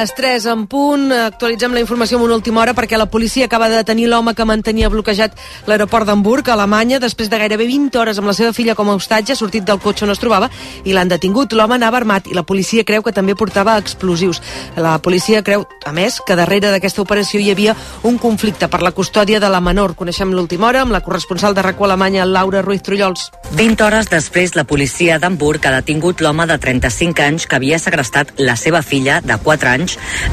[0.00, 1.10] les 3 en punt.
[1.12, 4.44] Actualitzem la informació en una última hora perquè la policia acaba de detenir l'home que
[4.44, 8.74] mantenia bloquejat l'aeroport d'Hamburg, a Alemanya, després de gairebé 20 hores amb la seva filla
[8.74, 10.50] com a hostatge, ha sortit del cotxe on es trobava
[10.84, 11.54] i l'han detingut.
[11.56, 14.42] L'home anava armat i la policia creu que també portava explosius.
[14.76, 18.92] La policia creu, a més, que darrere d'aquesta operació hi havia un conflicte per la
[18.92, 19.96] custòdia de la menor.
[19.96, 23.30] Coneixem l'última hora amb la corresponsal de RACO Alemanya, Laura Ruiz Trullols.
[23.56, 28.34] 20 hores després, la policia d'Hamburg ha detingut l'home de 35 anys que havia segrestat
[28.36, 29.85] la seva filla de 4 anys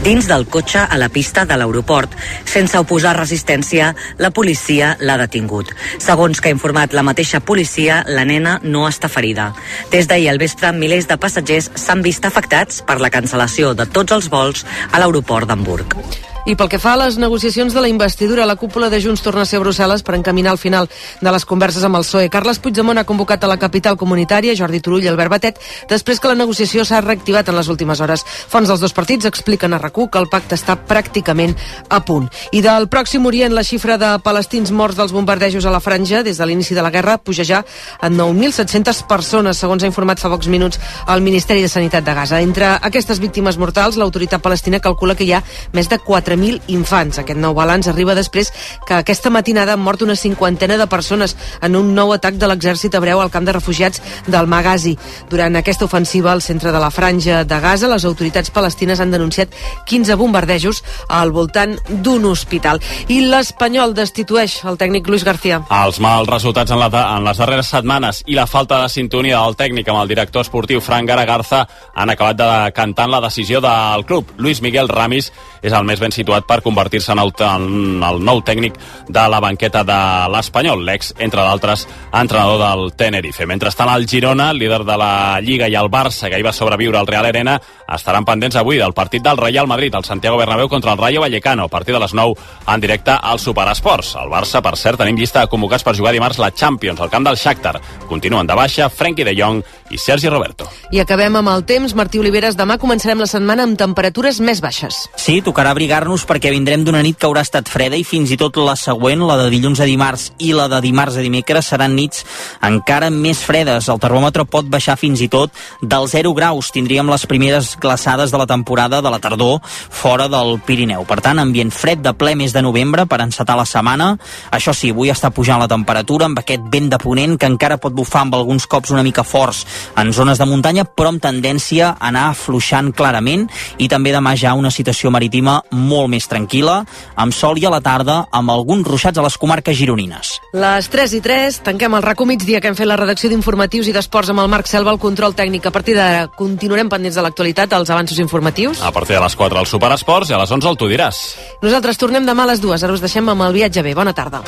[0.03, 2.17] dins del cotxe a la pista de l'aeroport.
[2.49, 5.71] Sense oposar resistència, la policia l'ha detingut.
[5.99, 9.51] Segons que ha informat la mateixa policia, la nena no està ferida.
[9.93, 14.17] Des d'ahir al vespre, milers de passatgers s'han vist afectats per la cancel·lació de tots
[14.17, 16.32] els vols a l'aeroport d'Hamburg.
[16.45, 19.43] I pel que fa a les negociacions de la investidura, la cúpula de Junts torna
[19.43, 20.89] a ser a Brussel·les per encaminar el final
[21.21, 22.27] de les converses amb el PSOE.
[22.27, 26.27] Carles Puigdemont ha convocat a la capital comunitària, Jordi Turull i Albert Batet, després que
[26.27, 28.25] la negociació s'ha reactivat en les últimes hores.
[28.27, 31.55] Fons dels dos partits expliquen a rac que el pacte està pràcticament
[31.87, 32.27] a punt.
[32.51, 36.37] I del Pròxim Orient, la xifra de palestins morts dels bombardejos a la franja des
[36.37, 37.63] de l'inici de la guerra puja ja
[38.01, 42.41] a 9.700 persones, segons ha informat fa pocs minuts el Ministeri de Sanitat de Gaza.
[42.41, 46.01] Entre aquestes víctimes mortals, l'autoritat palestina calcula que hi ha més de
[46.33, 47.19] 4.000 infants.
[47.19, 48.51] Aquest nou balanç arriba després
[48.87, 52.93] que aquesta matinada han mort una cinquantena de persones en un nou atac de l'exèrcit
[52.95, 54.95] hebreu al camp de refugiats del Magazi.
[55.29, 59.53] Durant aquesta ofensiva al centre de la franja de Gaza, les autoritats palestines han denunciat
[59.85, 62.81] 15 bombardejos al voltant d'un hospital.
[63.07, 65.61] I l'Espanyol destitueix el tècnic Luis García.
[65.83, 69.57] Els mals resultats en, la, en les darreres setmanes i la falta de sintonia del
[69.59, 71.63] tècnic amb el director esportiu Frank Garagarza
[71.95, 74.33] han acabat de cantar la decisió del club.
[74.37, 75.31] Luis Miguel Ramis
[75.63, 78.79] és el més ben situat per convertir-se en, el, en el nou tècnic
[79.11, 79.99] de la banqueta de
[80.33, 83.47] l'Espanyol, l'ex, entre d'altres, entrenador del Tenerife.
[83.49, 87.09] Mentrestant, el Girona, líder de la Lliga, i el Barça, que hi va sobreviure al
[87.09, 90.97] Real Arena, estaran pendents avui del partit del Real Madrid, al Santiago Bernabéu contra el
[90.97, 92.35] Rayo Vallecano, a partir de les 9
[92.67, 94.15] en directe al Superesports.
[94.21, 97.25] El Barça, per cert, tenim llista de convocats per jugar dimarts la Champions al camp
[97.27, 97.79] del Shakhtar.
[98.07, 99.61] Continuen de baixa Frenkie de Jong
[99.93, 100.67] i Sergi Roberto.
[100.91, 101.93] I acabem amb el temps.
[101.95, 105.03] Martí Oliveres, demà començarem la setmana amb temperatures més baixes.
[105.19, 108.57] Sí, tocarà abrigar-nos perquè vindrem d'una nit que haurà estat freda i fins i tot
[108.57, 112.23] la següent, la de dilluns a dimarts i la de dimarts a dimecres, seran nits
[112.63, 113.89] encara més fredes.
[113.89, 116.71] El termòmetre pot baixar fins i tot dels 0 graus.
[116.73, 121.03] Tindríem les primeres glaçades de la temporada de la tardor fora del Pirineu.
[121.05, 124.13] Per tant, ambient fred de ple mes de novembre per encetar la setmana.
[124.55, 127.93] Això sí, avui està pujant la temperatura amb aquest vent de ponent que encara pot
[127.93, 129.65] bufar amb alguns cops una mica forts
[129.99, 133.47] en zones de muntanya, però amb tendència a anar afluixant clarament
[133.77, 136.81] i també demà ja una situació marítima molt més tranquil·la,
[137.19, 140.37] amb sol i a la tarda amb alguns ruixats a les comarques gironines.
[140.53, 143.95] Les 3 i 3, tanquem el racó migdia que hem fet la redacció d'informatius i
[143.95, 145.65] d'esports amb el Marc Selva, el control tècnic.
[145.65, 148.81] A partir d'ara continuarem pendents de l'actualitat, escoltat els avanços informatius.
[148.81, 151.35] A partir de les 4 al Superesports i a les 11 el Tu diràs.
[151.63, 152.83] Nosaltres tornem demà a les 2.
[152.83, 153.93] Ara us deixem amb el viatge bé.
[153.95, 154.43] Bona tarda.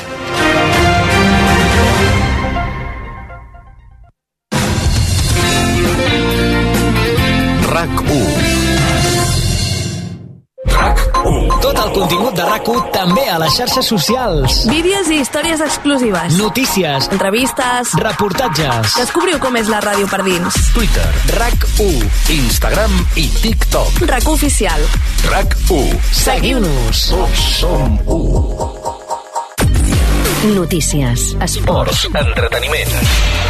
[7.66, 8.35] RAC 1
[11.96, 14.56] contingut de rac també a les xarxes socials.
[14.68, 16.36] Vídeos i històries exclusives.
[16.36, 17.08] Notícies.
[17.14, 17.94] Entrevistes.
[18.02, 18.96] Reportatges.
[18.98, 20.58] Descobriu com és la ràdio per dins.
[20.74, 21.06] Twitter,
[21.38, 22.04] RAC1,
[22.36, 24.02] Instagram i TikTok.
[24.10, 24.84] RAC oficial.
[25.30, 25.96] RAC1.
[26.20, 27.06] Seguiu-nos.
[27.56, 28.76] Som 1.
[30.52, 32.92] Notícies, esports, Entreteniment.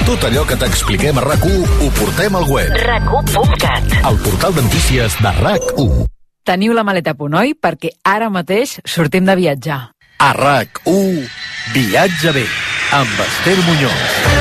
[0.06, 2.70] Tot allò que t'expliquem a RAC1 ho portem al web.
[2.86, 3.96] rac1.cat.
[4.06, 6.15] El portal de notícies de RAC1.
[6.46, 7.56] Teniu la maleta a punt, oi?
[7.58, 9.80] Perquè ara mateix sortim de viatjar.
[10.22, 11.26] A RAC1,
[11.74, 12.46] viatge bé,
[13.02, 14.35] amb Esther Muñoz.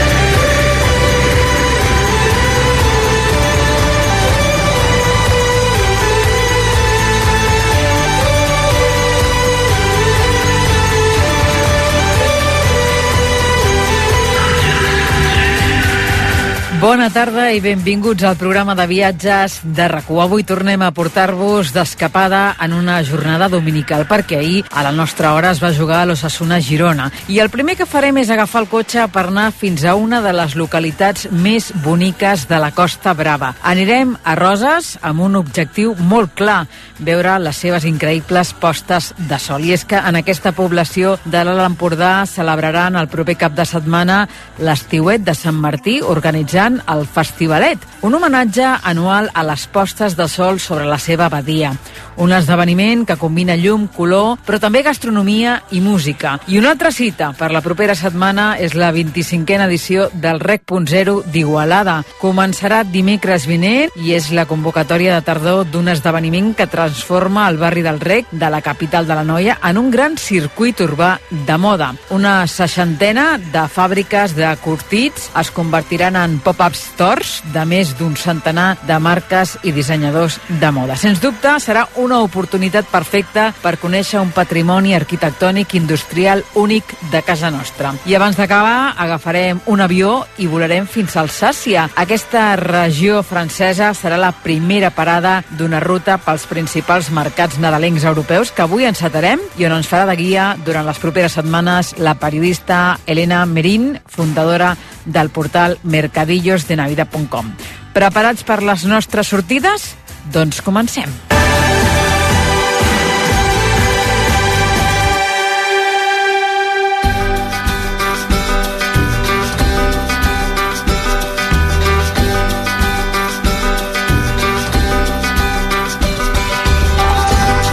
[16.76, 22.58] Bona tarda i benvinguts al programa de viatges de rac Avui tornem a portar-vos d'escapada
[22.60, 26.60] en una jornada dominical, perquè ahir a la nostra hora es va jugar a l'Ossassuna
[26.60, 27.12] Girona.
[27.30, 30.34] I el primer que farem és agafar el cotxe per anar fins a una de
[30.34, 33.54] les localitats més boniques de la Costa Brava.
[33.64, 36.66] Anirem a Roses amb un objectiu molt clar,
[37.00, 39.64] veure les seves increïbles postes de sol.
[39.64, 44.26] I és que en aquesta població de l'Alt Empordà celebraran el proper cap de setmana
[44.60, 50.28] l'estiuet de Sant Martí, organitzat organitzaran el Festivalet, un homenatge anual a les postes de
[50.28, 51.74] sol sobre la seva abadia.
[52.18, 56.40] Un esdeveniment que combina llum, color, però també gastronomia i música.
[56.48, 61.98] I una altra cita per la propera setmana és la 25a edició del Rec.0 d'Igualada.
[62.22, 67.84] Començarà dimecres vinent i és la convocatòria de tardor d'un esdeveniment que transforma el barri
[67.84, 71.92] del Rec de la capital de la Noia en un gran circuit urbà de moda.
[72.16, 78.78] Una seixantena de fàbriques de curtits es convertiran en pop-up stores de més d'un centenar
[78.88, 80.96] de marques i dissenyadors de moda.
[80.96, 87.52] Sens dubte, serà una oportunitat perfecta per conèixer un patrimoni arquitectònic industrial únic de casa
[87.52, 87.92] nostra.
[88.08, 91.90] I abans d'acabar, agafarem un avió i volarem fins al Sàcia.
[92.00, 98.64] Aquesta regió francesa serà la primera parada d'una ruta pels principals mercats nadalencs europeus que
[98.64, 103.46] avui encetarem i on ens farà de guia durant les properes setmanes la periodista Elena
[103.46, 104.76] Merín, fundadora
[105.06, 107.54] del portal mercadillosdenavidad.com.
[107.96, 109.94] Preparats per les nostres sortides?
[110.34, 111.35] Doncs comencem.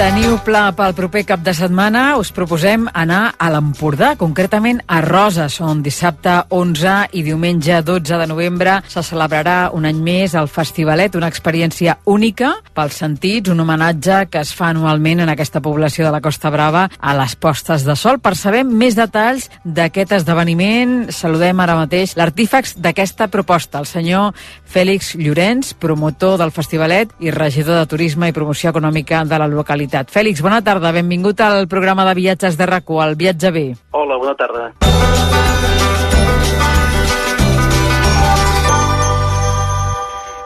[0.03, 2.17] Teniu pla pel proper cap de setmana?
[2.19, 8.27] Us proposem anar a l'Empordà, concretament a Roses, on dissabte 11 i diumenge 12 de
[8.27, 14.25] novembre se celebrarà un any més el Festivalet, una experiència única pels sentits, un homenatge
[14.33, 17.95] que es fa anualment en aquesta població de la Costa Brava a les postes de
[17.95, 18.19] sol.
[18.19, 24.35] Per saber més detalls d'aquest esdeveniment, saludem ara mateix l'artífex d'aquesta proposta, el senyor
[24.67, 29.92] Fèlix Llorenç, promotor del Festivalet i regidor de Turisme i Promoció Econòmica de la localitat.
[29.93, 33.75] Fèlix, bona tarda, benvingut al programa de viatges de rac al Viatge B.
[33.93, 34.73] Hola, bona tarda.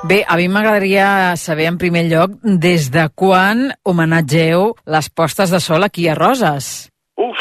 [0.06, 5.58] Bé, a mi m'agradaria saber en primer lloc des de quan homenatgeu les postes de
[5.58, 6.90] sol aquí a Roses.
[7.16, 7.38] Uf,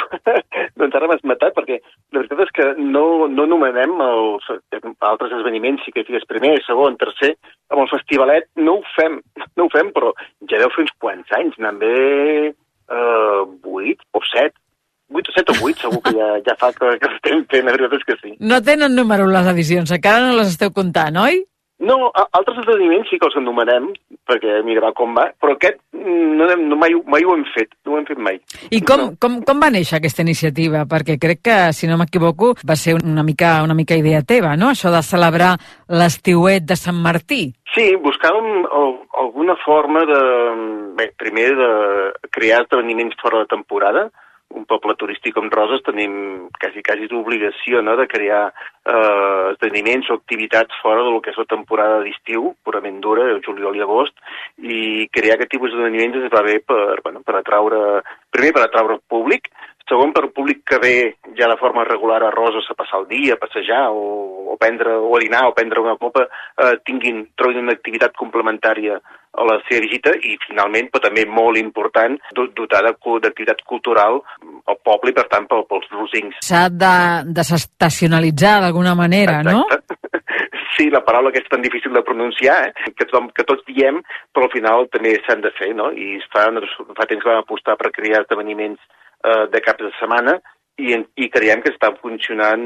[0.79, 5.85] doncs ara m'has matat perquè la veritat és que no, no anomenem els altres esdeveniments,
[5.85, 7.33] sí que fiques primer, segon, tercer,
[7.71, 9.17] amb el festivalet no ho fem,
[9.55, 10.11] no ho fem, però
[10.51, 11.95] ja deu fer uns quants anys, n'han bé
[12.51, 14.55] eh, 8 o 7,
[15.15, 17.75] 8 o 7 o 8 segur que ja, ja fa que, que estem fent, la
[17.77, 18.37] veritat és que sí.
[18.39, 21.45] No tenen número les edicions, encara no les esteu comptant, oi?
[21.85, 23.91] No, altres esdeveniments sí que els anomenem,
[24.25, 27.93] perquè mira com va, però aquest mm, no, no mai, mai ho hem fet, no
[27.93, 28.39] ho hem fet mai.
[28.73, 29.11] I com, No.
[29.21, 30.85] com, com va néixer aquesta iniciativa?
[30.89, 34.71] Perquè crec que, si no m'equivoco, va ser una mica, una mica idea teva, no?
[34.73, 35.53] Això de celebrar
[35.89, 37.43] l'estiuet de Sant Martí.
[37.75, 40.19] Sí, buscàvem al- alguna forma de...
[40.95, 41.69] Bé, primer de
[42.31, 44.05] crear esdeveniments fora de temporada.
[44.53, 46.13] Un poble turístic com Roses tenim
[46.59, 47.95] quasi, quasi d'obligació no?
[47.97, 53.25] de crear eh, esdeveniments o activitats fora del que és la temporada d'estiu, purament dura,
[53.33, 54.15] el juliol i agost,
[54.61, 57.81] i crear aquest tipus d'esdeveniments es va bé per, bueno, per atraure,
[58.31, 59.49] primer per atraure el públic,
[59.89, 60.95] segon per públic que ve
[61.37, 64.95] ja de forma regular a Roses a passar el dia, a passejar o, o prendre
[64.97, 66.25] o a dinar o prendre una copa,
[66.57, 68.97] eh, tinguin, trobin una activitat complementària
[69.37, 74.21] a la seva visita i finalment, però també molt important, do- dotar d'activitat cultural
[74.65, 76.39] al poble i per tant pel, pels rosincs.
[76.45, 76.93] S'ha de
[77.35, 79.65] desestacionalitzar d'alguna manera, no?
[79.69, 79.99] Exacte.
[80.75, 82.91] Sí, la paraula que és tan difícil de pronunciar, eh?
[82.97, 84.01] que, tothom, que tots diem,
[84.35, 85.85] però al final també s'han de fer, no?
[85.95, 86.49] I fa,
[86.97, 90.33] fa temps que vam apostar per crear esdeveniments eh, de caps de setmana
[90.77, 92.63] i, i creiem que està funcionant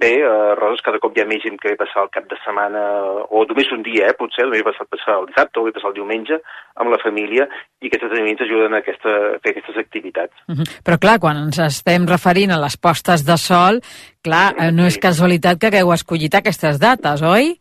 [0.00, 0.12] bé.
[0.26, 2.82] A Roses cada cop hi ha més gent que ve passar el cap de setmana,
[3.30, 6.40] o només un dia, eh, potser, només passar, passar el dissabte o passar el diumenge
[6.82, 7.46] amb la família,
[7.80, 10.34] i aquests esdeveniments ajuden a, aquesta, a fer aquestes activitats.
[10.50, 10.68] Mhm.
[10.82, 13.82] Però clar, quan ens estem referint a les postes de sol,
[14.26, 17.58] clar, eh, no és casualitat que hagueu escollit aquestes dates, oi?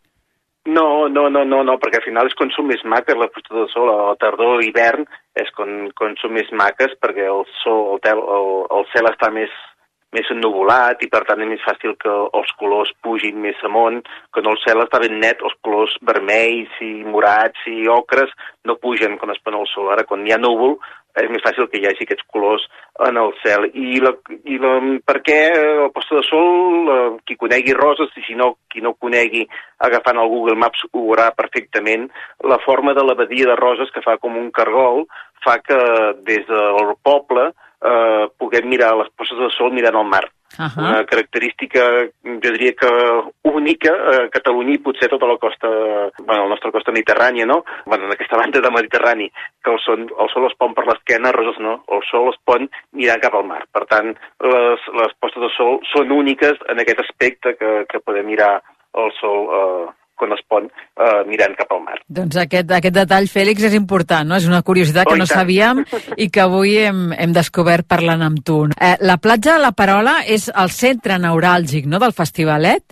[0.65, 3.55] No, no, no, no, no, perquè al final és quan són més maques la posta
[3.55, 7.95] de sol, la tardor o hivern és quan, quan són més maques perquè el sol,
[7.95, 9.49] el, tel, el, el cel està més,
[10.15, 14.01] més ennuvolat i per tant és més fàcil que els colors pugin més amunt.
[14.35, 18.33] Quan el cel està ben net, els colors vermells i morats i ocres
[18.67, 19.91] no pugen quan es pon el sol.
[19.93, 20.77] Ara, quan hi ha núvol,
[21.19, 22.63] és més fàcil que hi hagi aquests colors
[23.07, 23.67] en el cel.
[23.71, 24.13] I, la,
[24.47, 24.75] i la,
[25.07, 25.39] per què
[25.81, 29.43] la posta de sol, eh, qui conegui Roses, i si no, qui no conegui,
[29.87, 32.07] agafant el Google Maps ho veurà perfectament,
[32.47, 35.05] la forma de la badia de Roses, que fa com un cargol,
[35.43, 35.81] fa que
[36.27, 37.51] des del poble
[37.81, 40.25] eh, puguem mirar les postes de sol mirant el mar.
[40.57, 40.81] Ahà.
[40.83, 41.83] Una característica,
[42.43, 42.89] jo diria que
[43.47, 45.69] única a Catalunya i potser tota la costa,
[46.19, 47.61] bueno, la nostra costa mediterrània, no?
[47.85, 49.29] Bueno, en aquesta banda de Mediterrani,
[49.63, 52.67] que el, son, el sol es pon per l'esquena, Roses no, el sol es pon
[52.91, 53.61] mirant cap al mar.
[53.71, 54.11] Per tant,
[54.43, 58.57] les, les postes de sol són úniques en aquest aspecte que, que podem mirar
[58.99, 59.89] el sol eh,
[60.21, 61.97] quan es pon eh, mirant cap al mar.
[62.21, 64.37] Doncs aquest, aquest detall, Fèlix, és important, no?
[64.37, 65.41] És una curiositat que Oh, i no tant.
[65.41, 65.83] sabíem
[66.17, 68.61] i que avui hem, hem descobert parlant amb tu.
[68.77, 72.85] Eh, la platja de la Parola és el centre neuràlgic no, del festivalet?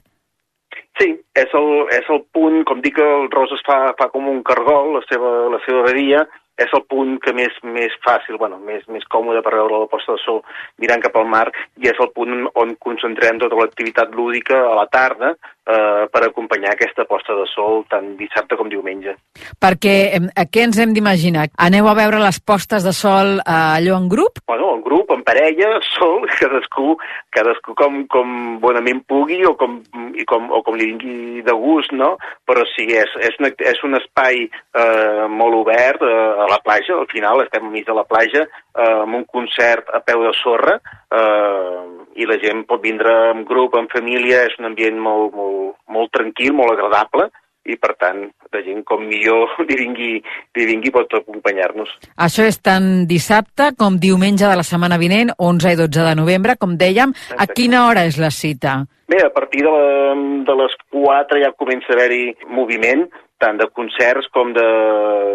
[0.99, 4.97] Sí, és el, és el punt, com dic, el Roses fa, fa com un cargol,
[4.97, 6.25] la seva, la seva badia,
[6.59, 10.17] és el punt que més, més fàcil, bueno, més, més còmode per veure la posta
[10.17, 10.41] de sol
[10.81, 11.47] mirant cap al mar
[11.79, 15.33] i és el punt on concentrem tota l'activitat lúdica a la tarda
[15.69, 19.15] eh, per acompanyar aquesta posta de sol tant dissabte com diumenge.
[19.61, 19.95] Perquè
[20.35, 21.47] a què ens hem d'imaginar?
[21.69, 24.41] Aneu a veure les postes de sol eh, allò en grup?
[24.49, 26.95] Bueno, en grup, en parella, sol, cadascú,
[27.35, 29.79] cadascú com, com bonament pugui o com,
[30.15, 32.15] i com, o com li vingui de gust, no?
[32.49, 36.95] Però sí, és, és, una, és un espai eh, molt obert eh, a la platja,
[36.97, 40.79] al final estem enmig de la platja, eh, amb un concert a peu de sorra,
[41.19, 41.83] eh,
[42.19, 46.11] i la gent pot vindre en grup, en família, és un ambient molt, molt, molt
[46.11, 47.29] tranquil, molt agradable,
[47.69, 48.21] i per tant,
[48.53, 50.11] la gent com millor li vingui,
[50.57, 51.91] li vingui pot acompanyar-nos.
[52.27, 56.57] Això és tant dissabte com diumenge de la setmana vinent, 11 i 12 de novembre,
[56.59, 57.13] com dèiem.
[57.37, 58.81] A quina hora és la cita?
[59.09, 60.13] Bé, a partir de, la,
[60.45, 63.07] de les 4 ja comença a haver-hi moviment,
[63.39, 64.67] tant de concerts com de,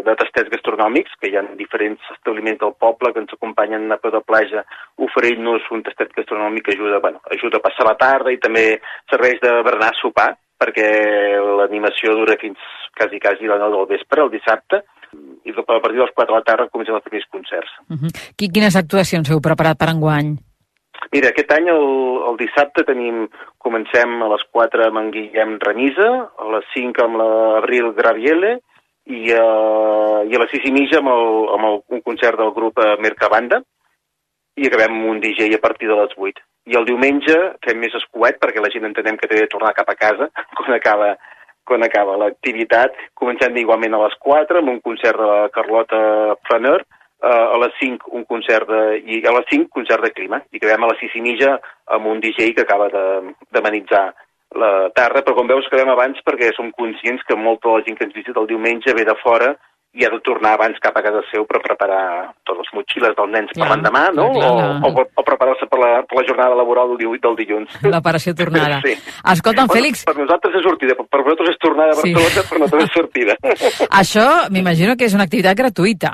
[0.07, 4.13] de tastets gastronòmics, que hi ha diferents establiments del poble que ens acompanyen a peu
[4.15, 4.65] de platja
[5.09, 8.67] oferint-nos un tastet gastronòmic que ajuda, bueno, ajuda a passar la tarda i també
[9.13, 10.31] serveix de berenar a sopar,
[10.61, 10.89] perquè
[11.61, 12.61] l'animació dura fins
[12.97, 14.85] quasi, quasi la 9 del vespre, el dissabte,
[15.45, 17.73] i a partir de les 4 de la tarda comencen els primers concerts.
[17.89, 18.11] Uh -huh.
[18.37, 20.37] Quines actuacions heu preparat per enguany?
[21.13, 21.85] Mira, aquest any, el,
[22.31, 23.27] el dissabte, tenim,
[23.63, 26.09] comencem a les 4 amb en Guillem Remisa,
[26.39, 28.57] a les 5 amb l'Abril Graviele
[29.11, 32.55] i, uh, i a les 6 i mitja amb, el, amb el, un concert del
[32.57, 33.61] grup uh, Mercabanda
[34.57, 36.43] i acabem un DJ a partir de les 8.
[36.71, 37.37] I el diumenge
[37.67, 40.77] fem més escuet perquè la gent entenem que té de tornar cap a casa quan
[40.79, 41.15] acaba
[41.65, 42.93] quan acaba l'activitat.
[43.17, 46.01] Comencem igualment a les 4 amb un concert de la Carlota
[46.45, 46.83] Flaner,
[47.25, 50.85] a les 5 un concert de, i a les 5 concert de clima i acabem
[50.85, 51.55] a les 6 i mitja
[51.97, 54.07] amb un DJ que acaba de- d'amenitzar
[54.55, 57.97] la tarda, però com veus acabem abans perquè som conscients que molta de la gent
[57.99, 59.55] que ens visita el diumenge ve de fora
[59.95, 63.31] i ha de tornar abans cap a casa seu per preparar totes les motxilles dels
[63.31, 64.25] nens per l'endemà, no?
[64.35, 64.71] clar, clar.
[64.83, 67.77] O, o, o preparar-se per, la, per la jornada laboral del, del dilluns.
[67.95, 68.81] L'operació tornada.
[68.83, 68.95] Sí.
[69.35, 72.11] Escolta'm, Bueno, Fèlix, Per nosaltres és sortida, per per vosaltres és tornada a Sí.
[72.13, 73.39] Barcelona, per nosaltres és sortida.
[74.03, 76.13] això m'imagino que és una activitat gratuïta.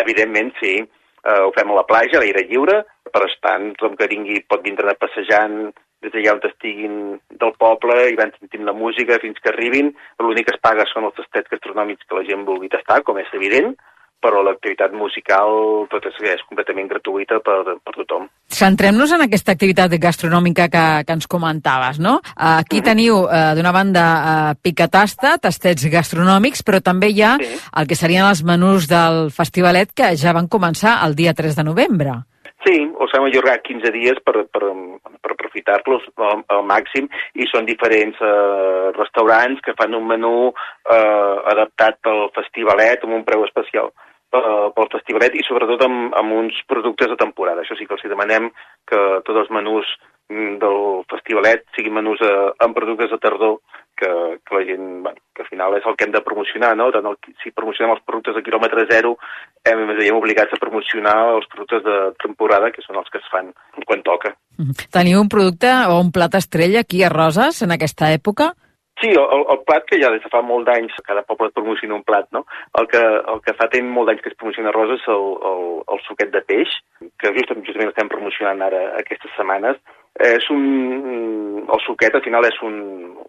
[0.00, 0.78] Evidentment, sí.
[1.24, 4.62] Uh, ho fem a la platja, a l'aire lliure, per tant, tothom que vingui pot
[4.64, 5.58] vindre passejant
[6.04, 6.96] des d'allà on estiguin
[7.42, 9.90] del poble i van sentint la música fins que arribin.
[10.22, 13.32] L'únic que es paga són els tastets gastronòmics que la gent vulgui tastar, com és
[13.34, 13.74] evident,
[14.20, 18.26] però l'activitat musical tot és, és completament gratuïta per, per tothom.
[18.48, 22.18] Centrem-nos en aquesta activitat gastronòmica que, que ens comentaves, no?
[22.34, 27.52] Aquí teniu, eh, d'una banda, eh, picatasta, tastets gastronòmics, però també hi ha Sí.
[27.76, 31.64] el que serien els menús del festivalet que ja van començar el dia 3 de
[31.64, 32.16] novembre.
[32.68, 34.66] Sí, els hem allargat 15 dies per, per,
[35.24, 37.06] per aprofitar-los al, al màxim
[37.40, 43.24] i són diferents eh, restaurants que fan un menú eh, adaptat pel festivalet amb un
[43.24, 43.88] preu especial
[44.30, 47.64] pel festivalet i sobretot amb, amb uns productes de temporada.
[47.64, 48.50] Això sí que els demanem
[48.88, 49.88] que tots els menús
[50.28, 50.80] mm, del
[51.12, 53.58] festivalet siguin menús eh, amb productes de tardor
[53.98, 54.10] que,
[54.46, 56.90] que la gent, bueno, que al final és el que hem de promocionar, no?
[56.94, 59.16] Tant el, si promocionem els productes de quilòmetre zero,
[59.64, 63.32] hem, ens veiem obligats a promocionar els productes de temporada, que són els que es
[63.32, 63.50] fan
[63.88, 64.36] quan toca.
[64.94, 68.52] Teniu un producte o un plat estrella aquí a Roses en aquesta època?
[69.00, 72.02] Sí, el, el plat que ja des de fa molt d'anys, cada poble promociona un
[72.02, 72.44] plat, no?
[72.80, 75.28] El que, el que fa temps molt d'anys que es promociona a Roses és el,
[75.50, 75.62] el,
[75.94, 76.72] el suquet de peix,
[77.20, 79.78] que justament, justament estem promocionant ara aquestes setmanes.
[80.18, 81.62] És un...
[81.68, 82.76] El suquet, al final, és un,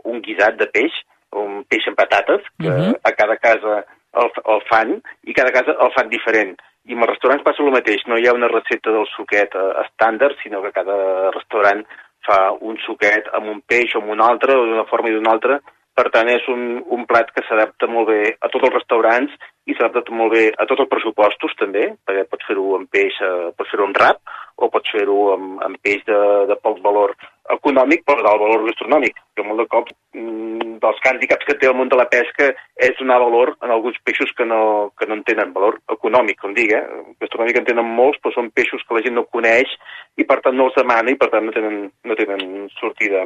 [0.10, 0.96] un guisat de peix,
[1.38, 2.96] un peix amb patates, que Mhm.
[3.04, 3.84] a cada casa
[4.18, 4.98] el, el fan,
[5.30, 6.58] i cada casa el fan diferent.
[6.90, 9.72] I amb els restaurants passa el mateix, no hi ha una recepta del suquet eh,
[9.86, 11.86] estàndard, sinó que cada restaurant
[12.26, 15.34] fa un suquet amb un peix o amb un altre, o d'una forma i d'una
[15.36, 15.60] altra.
[16.00, 16.62] Per tant, és un,
[16.96, 19.34] un plat que s'adapta molt bé a tots els restaurants
[19.68, 23.50] i s'adapta molt bé a tots els pressupostos, també, perquè pots fer-ho amb peix, eh,
[23.58, 24.22] pots fer-ho amb rap,
[24.56, 27.18] o pots fer-ho amb, amb peix de, de poc valor
[27.54, 31.76] econòmic, però d'alt valor gastronòmic, que molt de cop mm, dels hàndicaps que té el
[31.78, 32.52] món de la pesca
[32.88, 34.62] és donar valor en alguns peixos que no,
[34.98, 36.84] que no en tenen valor econòmic, com dic, eh?
[37.24, 39.74] Gastronòmic en tenen molts, però són peixos que la gent no coneix
[40.18, 43.26] i per tant no els demana i per tant no tenen, no tenen sortida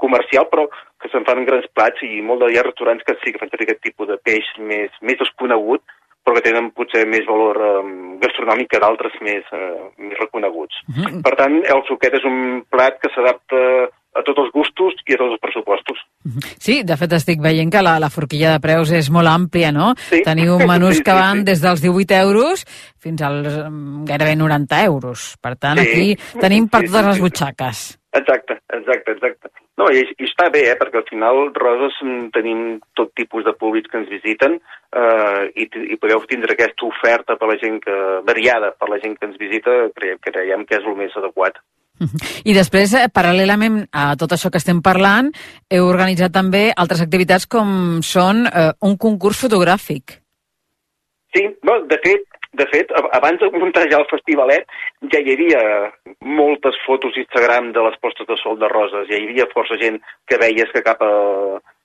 [0.00, 0.66] comercial, però
[1.00, 3.52] que se'n fan grans plats i molt de, hi ha restaurants que sí que fan
[3.54, 5.82] aquest tipus de peix més, més desconegut,
[6.24, 7.82] però que tenen potser més valor eh,
[8.22, 10.80] gastronòmic que d'altres més, eh, més reconeguts.
[11.24, 13.60] Per tant, el suquet és un plat que s'adapta
[14.14, 15.98] a tots els gustos i a tots els pressupostos.
[16.62, 19.88] Sí, de fet estic veient que la, la forquilla de preus és molt àmplia, no?
[20.08, 20.20] Sí.
[20.24, 21.44] Teniu menús Sí, que sí, van sí.
[21.50, 22.62] des dels 18 euros
[23.02, 25.34] fins als mm, gairebé 90 euros.
[25.42, 25.90] Per tant, Sí.
[25.90, 27.22] aquí tenim per Sí, totes sí, les sí.
[27.26, 27.82] butxaques.
[28.14, 29.48] Exacte, exacte, exacte.
[29.80, 32.60] No, i, i està bé, eh, perquè al final Roses mm, tenim
[32.94, 37.50] tot tipus de públics que ens visiten eh, i, i podeu tindre aquesta oferta per
[37.50, 37.96] la gent que,
[38.28, 41.58] variada per la gent que ens visita, creiem, creiem que és el més adequat.
[42.44, 45.32] I després, eh, paral·lelament a tot això que estem parlant,
[45.70, 50.20] heu organitzat també altres activitats com són eh, un concurs fotogràfic.
[51.34, 52.26] Sí, no, de fet,
[52.58, 54.66] de fet, ab- abans de muntar ja el festivalet,
[55.12, 55.62] ja hi havia
[56.20, 59.06] moltes fotos Instagram de les postes de sol de Roses.
[59.10, 61.10] Ja hi havia força gent que veies que cap a,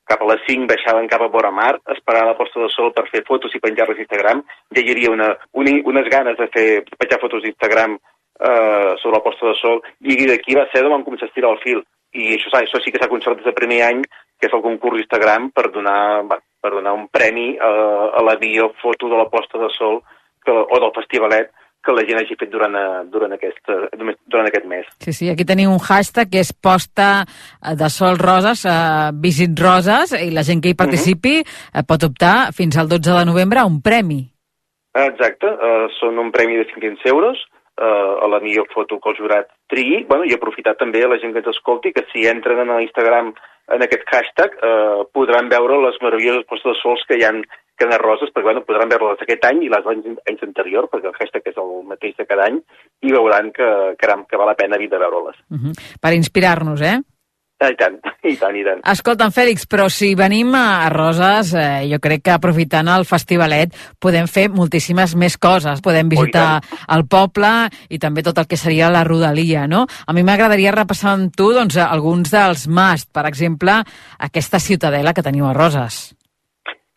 [0.10, 3.08] cap a les 5 baixaven cap a vora mar, esperar la posta de sol per
[3.12, 4.44] fer fotos i penjar-les a Instagram.
[4.76, 9.18] Ja hi havia una, una, unes ganes de fer de penjar fotos d'Instagram eh, sobre
[9.18, 11.82] la posta de sol, i d'aquí va ser d'on vam començar a estirar el fil.
[12.18, 14.00] I això, això sí que s'ha aconseguit des del primer any,
[14.40, 16.24] que és el concurs Instagram, per donar,
[16.64, 17.70] per donar un premi a,
[18.18, 20.00] a la millor foto de la posta de sol
[20.50, 21.54] que, o del festivalet
[21.86, 24.88] que la gent hagi fet durant, eh, durant, aquest, eh, durant aquest mes.
[25.06, 29.56] Sí, sí, aquí teniu un hashtag que és posta eh, de sol roses, eh, visit
[29.60, 33.64] roses, i la gent que hi participi eh, pot optar fins al 12 de novembre
[33.64, 34.26] a un premi.
[35.00, 37.38] Exacte, uh, són un premi de 500 euros
[37.78, 41.20] uh, a la millor foto que el jurat triï, bueno, i aprofitar també a la
[41.22, 43.30] gent que ens escolti que si entren en l'Instagram
[43.70, 47.32] en aquest hashtag uh, podran veure les meravelloses postes de sols que hi ha
[47.80, 51.12] que ha roses, perquè bueno, podran veure-les aquest any i les anys, anys anteriors, perquè
[51.12, 52.60] el hashtag és el mateix de cada any,
[53.02, 53.70] i veuran que,
[54.02, 55.40] caram, que val la pena vir de veure-les.
[55.50, 55.74] Uh -huh.
[56.02, 57.00] Per inspirar-nos, eh?
[57.60, 57.98] Ah, I tant,
[58.32, 58.80] i tant, i tant.
[58.88, 64.30] Escolta'm, Fèlix, però si venim a, Roses, eh, jo crec que aprofitant el festivalet podem
[64.32, 65.82] fer moltíssimes més coses.
[65.84, 69.86] Podem visitar el poble i també tot el que seria la rodalia, no?
[70.08, 73.84] A mi m'agradaria repassar amb tu doncs, alguns dels must, per exemple,
[74.18, 76.19] aquesta ciutadela que teniu a Roses.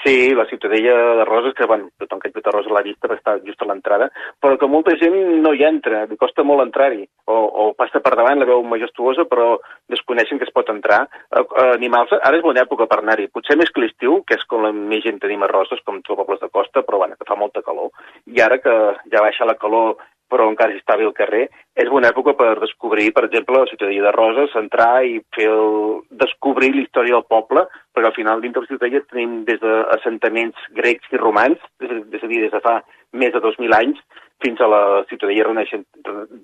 [0.04, 3.60] Sí, la Ciutadella de Roses, que bueno, tothom que a Roses l'ha vista, està just
[3.62, 4.08] a l'entrada,
[4.42, 8.16] però que molta gent no hi entra, li costa molt entrar-hi, o, o passa per
[8.18, 9.60] davant, la veu majestuosa, però
[9.92, 11.04] desconeixen que es pot entrar.
[11.30, 14.42] A, a animals, ara és bona època per anar-hi, potser més que l'estiu, que és
[14.50, 17.14] com la més gent tenim a Roses, com tots els pobles de costa, però bueno,
[17.14, 17.94] que fa molta calor.
[18.26, 18.74] I ara que
[19.06, 21.42] ja baixa la calor però encara hi està bé el carrer,
[21.76, 26.00] és bona època per descobrir, per exemple, la ciutadella de Roses, entrar i fer el...
[26.24, 31.12] descobrir la història del poble, perquè al final dintre la ciutadella tenim des d'assentaments grecs
[31.12, 32.80] i romans, és, a dir, des de fa
[33.12, 34.00] més de 2.000 anys,
[34.42, 35.84] fins a la ciutadella renaixent,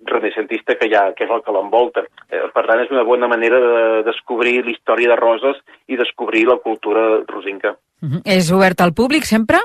[0.06, 2.04] renaixentista que, hi ha, que és el que l'envolta.
[2.30, 6.44] Eh, per tant, és una bona manera de descobrir la història de Roses i descobrir
[6.46, 7.74] la cultura rosinca.
[8.02, 8.22] Uh -huh.
[8.24, 9.58] És obert al públic sempre?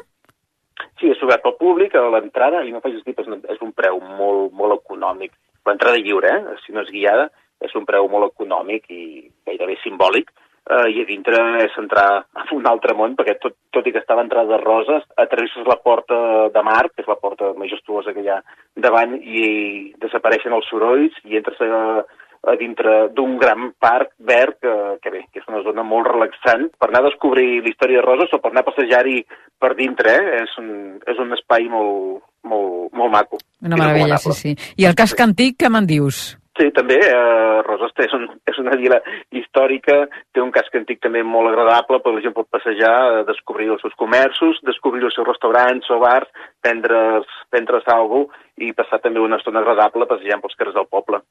[1.04, 4.54] Sí, és obert al públic, a l'entrada, i no facis dir, és, un- preu molt,
[4.56, 5.34] molt econòmic.
[5.68, 6.56] L'entrada lliure, eh?
[6.64, 7.26] si no és guiada,
[7.60, 10.32] és un preu molt econòmic i gairebé simbòlic,
[10.70, 14.00] eh, i a dintre és entrar a un altre món, perquè tot, tot i que
[14.00, 18.24] està l'entrada de Roses, atravesses la porta de mar, que és la porta majestuosa que
[18.24, 18.40] hi ha
[18.76, 22.06] davant, i desapareixen els sorolls, i entres a,
[22.44, 26.68] a dintre d'un gran parc verd que, que bé, que és una zona molt relaxant
[26.76, 29.22] per anar a descobrir la història de Roses o per anar a passejar-hi
[29.64, 30.44] per dintre, eh?
[30.44, 30.70] és, un,
[31.08, 33.40] és un espai molt, molt, molt maco.
[33.64, 34.56] Una meravella, sí, sí.
[34.76, 36.34] I el casc antic, què me'n dius?
[36.54, 39.00] Sí, també, eh, Roses és, un, és una vila
[39.34, 40.04] històrica,
[40.36, 43.82] té un casc antic també molt agradable, per la gent pot passejar, eh, descobrir els
[43.82, 46.30] seus comerços, descobrir els seus restaurants o bars,
[46.62, 51.24] prendre's, prendre's alguna cosa i passar també una estona agradable passejant pels carrers del poble.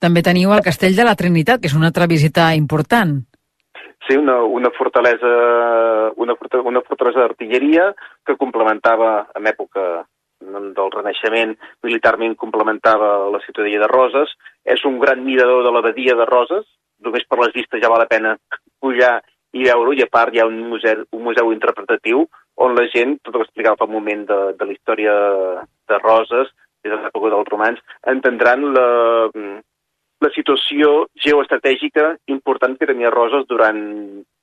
[0.00, 3.20] També teniu el Castell de la Trinitat, que és una altra visita important.
[4.06, 5.30] Sí, una, una fortalesa,
[6.20, 7.92] una, una fortalesa d'artilleria
[8.26, 10.04] que complementava, en època
[10.44, 14.34] del Renaixement, militarment complementava la ciutadella de Roses.
[14.64, 16.66] És un gran mirador de l'abadia de Roses,
[17.04, 18.36] només per les vistes ja val la pena
[18.80, 19.20] pujar
[19.54, 22.24] i veure-ho, i a part hi ha un museu, un museu interpretatiu
[22.64, 25.14] on la gent, tot el que explicava fa un moment de, de la història
[25.90, 26.50] de Roses,
[26.84, 27.80] des de l'època dels romans,
[28.12, 28.86] entendran la,
[30.24, 33.82] la situació geoestratègica important que tenia Roses durant,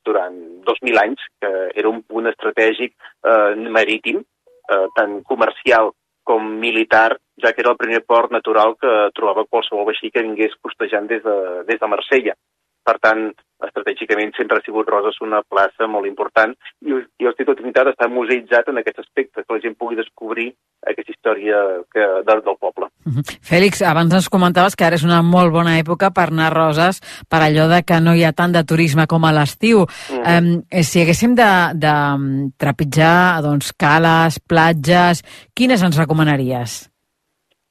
[0.06, 7.18] durant 2.000 anys, que era un punt estratègic eh, marítim, eh, tant comercial com militar,
[7.42, 11.24] ja que era el primer port natural que trobava qualsevol vaixell que vingués costejant des
[11.26, 11.38] de,
[11.70, 12.36] des de Marsella.
[12.82, 13.30] Per tant,
[13.62, 18.08] estratègicament sempre ha sigut Roses una plaça molt important i, i el Institut Trinitat està
[18.10, 20.48] museïtzat en aquest aspecte, que la gent pugui descobrir
[20.90, 21.60] aquesta història
[21.94, 22.90] que, del, del poble.
[23.06, 23.24] Uh -huh.
[23.52, 27.02] Fèlix, abans ens comentaves que ara és una molt bona època per anar a Roses
[27.30, 29.86] per allò de que no hi ha tant de turisme com a l'estiu.
[30.10, 30.26] Mhm.
[30.32, 36.90] Um, si haguéssim de, de mm, trepitjar doncs, cales, platges, quines ens recomanaries?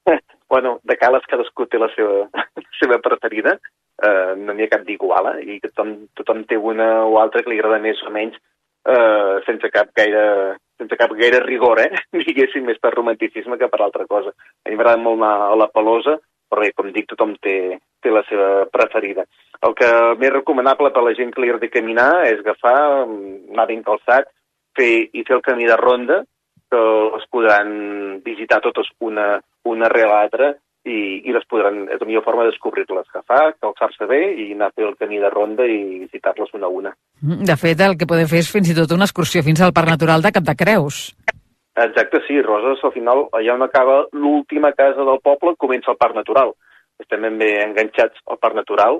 [0.49, 3.59] bueno, de cales cadascú té la seva, la seva preferida.
[4.07, 7.53] Eh, no n'hi ha cap d'iguala i que tothom, tothom té una o altra que
[7.53, 11.91] li agrada més o menys eh, sense cap gaire sense cap gaire rigor, eh?
[12.25, 14.33] diguéssim, més per romanticisme que per altra cosa.
[14.65, 16.17] A mi m'agrada molt anar a la Pelosa,
[16.49, 19.27] però bé, com dic, tothom té, té la seva preferida.
[19.61, 23.53] El que més recomanable per a la gent que li agrada caminar és agafar, mm,
[23.53, 24.33] anar ben calçat,
[24.77, 26.23] fer, i fer el camí de ronda,
[26.71, 26.81] que
[27.13, 27.71] les podran
[28.25, 29.35] visitar totes una,
[29.67, 30.53] una rere l'altra
[30.85, 34.71] i, i les podran, és la millor forma de descobrir-les, agafar, calçar-se bé i anar
[34.71, 36.93] a fer el camí de ronda i visitar-les una a una.
[37.21, 39.93] De fet, el que podem fer és fins i tot una excursió fins al Parc
[39.93, 41.03] Natural de Cap de Creus.
[41.81, 46.17] Exacte, sí, Roses, al final, allà on acaba l'última casa del poble, comença el Parc
[46.17, 46.51] Natural.
[46.99, 48.99] Estem ben bé enganxats al Parc Natural.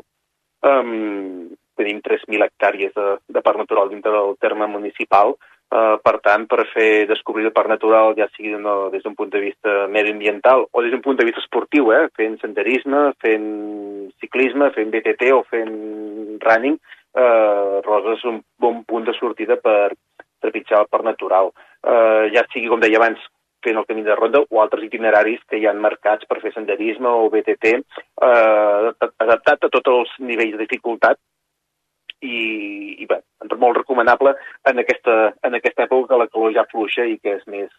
[0.61, 5.35] Um, tenim 3.000 hectàrees de, de Parc Natural dintre del terme municipal.
[5.71, 9.29] Uh, per tant, per fer descobrir el Parc Natural, ja sigui no, des d'un punt
[9.31, 13.45] de vista mediambiental o des d'un punt de vista esportiu, eh, fent senderisme, fent
[14.19, 15.71] ciclisme, fent BTT o fent
[16.43, 16.75] running,
[17.15, 19.93] uh, Roses és un bon punt de sortida per
[20.43, 21.53] trepitjar el Parc Natural.
[21.79, 23.23] Uh, ja sigui, com deia abans,
[23.63, 27.07] fent el camí de ronda o altres itineraris que hi han marcats per fer senderisme
[27.07, 31.19] o BTT, eh, adaptat a tots els nivells de dificultat
[32.21, 33.19] i, i bé,
[33.61, 34.33] molt recomanable
[34.69, 37.71] en aquesta, en aquesta època que la calor ja fluixa i que és més,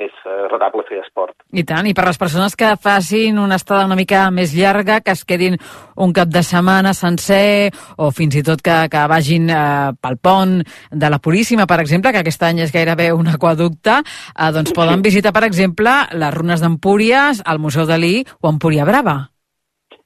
[0.00, 1.34] més agradable fer esport.
[1.52, 5.14] I tant, i per les persones que facin una estada una mica més llarga, que
[5.14, 5.58] es quedin
[5.96, 10.58] un cap de setmana sencer o fins i tot que, que vagin eh, pel pont
[10.90, 15.04] de la Puríssima, per exemple, que aquest any és gairebé un aquaducte, eh, doncs poden
[15.04, 19.20] visitar, per exemple, les runes d'Empúries, el Museu Dalí o Empúria Brava.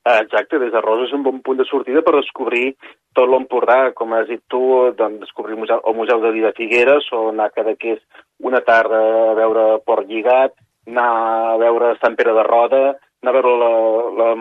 [0.07, 2.77] Exacte, des de Roses és un bon punt de sortida per descobrir
[3.17, 4.61] tot l'Empordà, com has dit tu,
[4.99, 8.61] doncs, descobrir el Museu, el Museu de Vida Figueres o anar cada que és una
[8.67, 9.01] tarda
[9.33, 10.55] a veure Port Lligat,
[10.87, 11.11] anar
[11.55, 12.83] a veure Sant Pere de Roda,
[13.25, 13.71] anar a veure la,
[14.21, 14.33] la,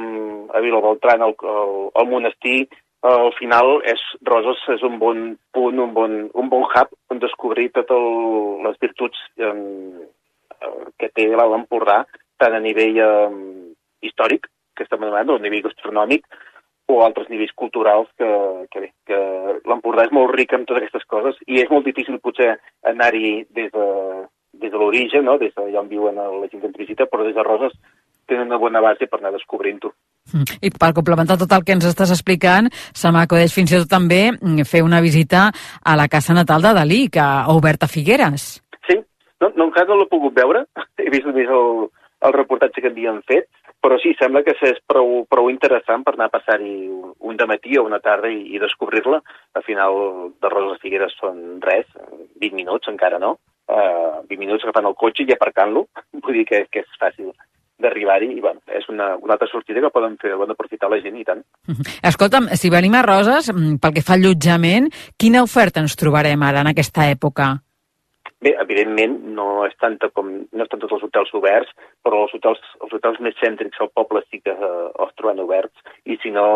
[0.57, 2.59] a Vila Beltran, el, el, el monestir,
[3.05, 7.69] al final és, Roses és un bon punt, un bon, un bon hub on descobrir
[7.75, 8.07] totes
[8.65, 9.53] les virtuts eh,
[10.99, 12.01] que té l'Empordà,
[12.41, 13.29] tant a nivell eh,
[14.05, 16.25] històric, que estem anomenant, o a nivell gastronòmic,
[16.87, 18.29] o altres nivells culturals que,
[18.71, 19.19] que bé, que
[19.65, 22.53] l'Empordà és molt ric en totes aquestes coses i és molt difícil potser
[22.85, 23.87] anar-hi des de,
[24.61, 25.37] des de l'origen, no?
[25.41, 27.73] des d'allà on viuen la gent que ens visita, però des de Roses
[28.25, 29.91] tenen una bona base per anar descobrint-ho.
[30.61, 34.31] I per complementar tot el que ens estàs explicant, se m'acudeix fins i tot també
[34.65, 35.51] fer una visita
[35.83, 38.47] a la casa natal de Dalí, que ha obert a Figueres.
[38.89, 38.97] Sí,
[39.41, 40.65] no, no encara no l'he pogut veure,
[41.03, 41.85] he vist només el,
[42.25, 43.49] el reportatge que havien fet,
[43.85, 47.85] però sí, sembla que és prou, prou interessant per anar a passar-hi un matí o
[47.85, 49.19] una tarda i, i descobrir-la.
[49.53, 51.85] Al final, de Roses Figueres són res,
[52.41, 53.35] 20 minuts encara no,
[53.69, 55.85] uh, 20 minuts agafant el cotxe i aparcant-lo,
[56.23, 57.29] vull dir que, que és fàcil
[57.81, 61.19] d'arribar-hi i bueno, és una, una altra sortida que poden fer, poden aprofitar la gent
[61.19, 61.43] i tant.
[62.09, 66.63] Escolta'm, si venim a Roses, pel que fa al allotjament, quina oferta ens trobarem ara
[66.65, 67.51] en aquesta època?
[68.43, 71.69] Bé, evidentment, no és, tanta com, no estan tots els hotels oberts,
[72.03, 75.85] però els hotels, els hotels més cèntrics al poble sí que eh, els troben oberts,
[76.03, 76.47] i si no,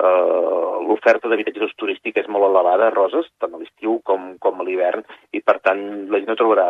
[0.00, 5.04] eh, l'oferta d'habitatges turístics és molt elevada Roses, tant a l'estiu com, com a l'hivern,
[5.36, 6.66] i per tant la gent no trobarà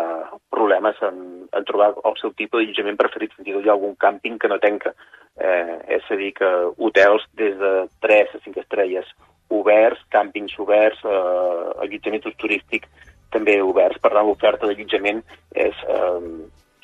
[0.50, 3.94] problemes en, en trobar el seu tipus d'allotjament preferit, fins i tot hi ha algun
[4.02, 4.96] càmping que no tenca.
[5.38, 6.52] Eh, és a dir, que
[6.82, 9.14] hotels des de 3 a 5 estrelles
[9.54, 12.90] oberts, càmpings oberts, eh, allotjaments turístics
[13.34, 14.00] també oberts.
[14.02, 15.22] Per tant, l'oferta d'allotjament
[15.54, 16.20] és eh,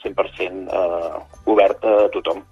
[0.05, 1.20] 100% eh,
[1.52, 2.42] oberta a tothom.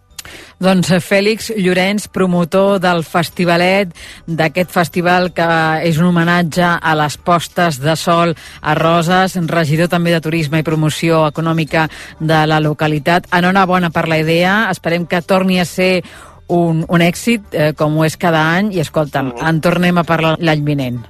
[0.61, 3.95] Doncs Fèlix Llorenç, promotor del Festivalet,
[4.29, 5.49] d'aquest festival que
[5.89, 10.67] és un homenatge a les postes de sol a Roses, regidor també de Turisme i
[10.67, 11.87] Promoció Econòmica
[12.21, 13.31] de la localitat.
[13.33, 16.03] Enhorabona per la idea, esperem que torni a ser
[16.51, 19.49] un, un èxit, eh, com ho és cada any, i escolta'm, mm.
[19.49, 21.01] en tornem a parlar l'any vinent.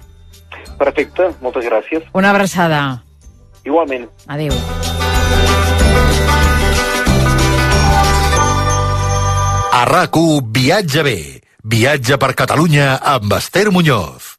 [0.81, 2.07] Perfecte, moltes gràcies.
[2.16, 2.81] Una abraçada.
[3.69, 4.09] Igualment.
[4.27, 4.55] Adéu.
[9.81, 10.16] A rac
[10.57, 11.19] Viatge bé.
[11.62, 14.37] Viatge per Catalunya amb Esther Muñoz.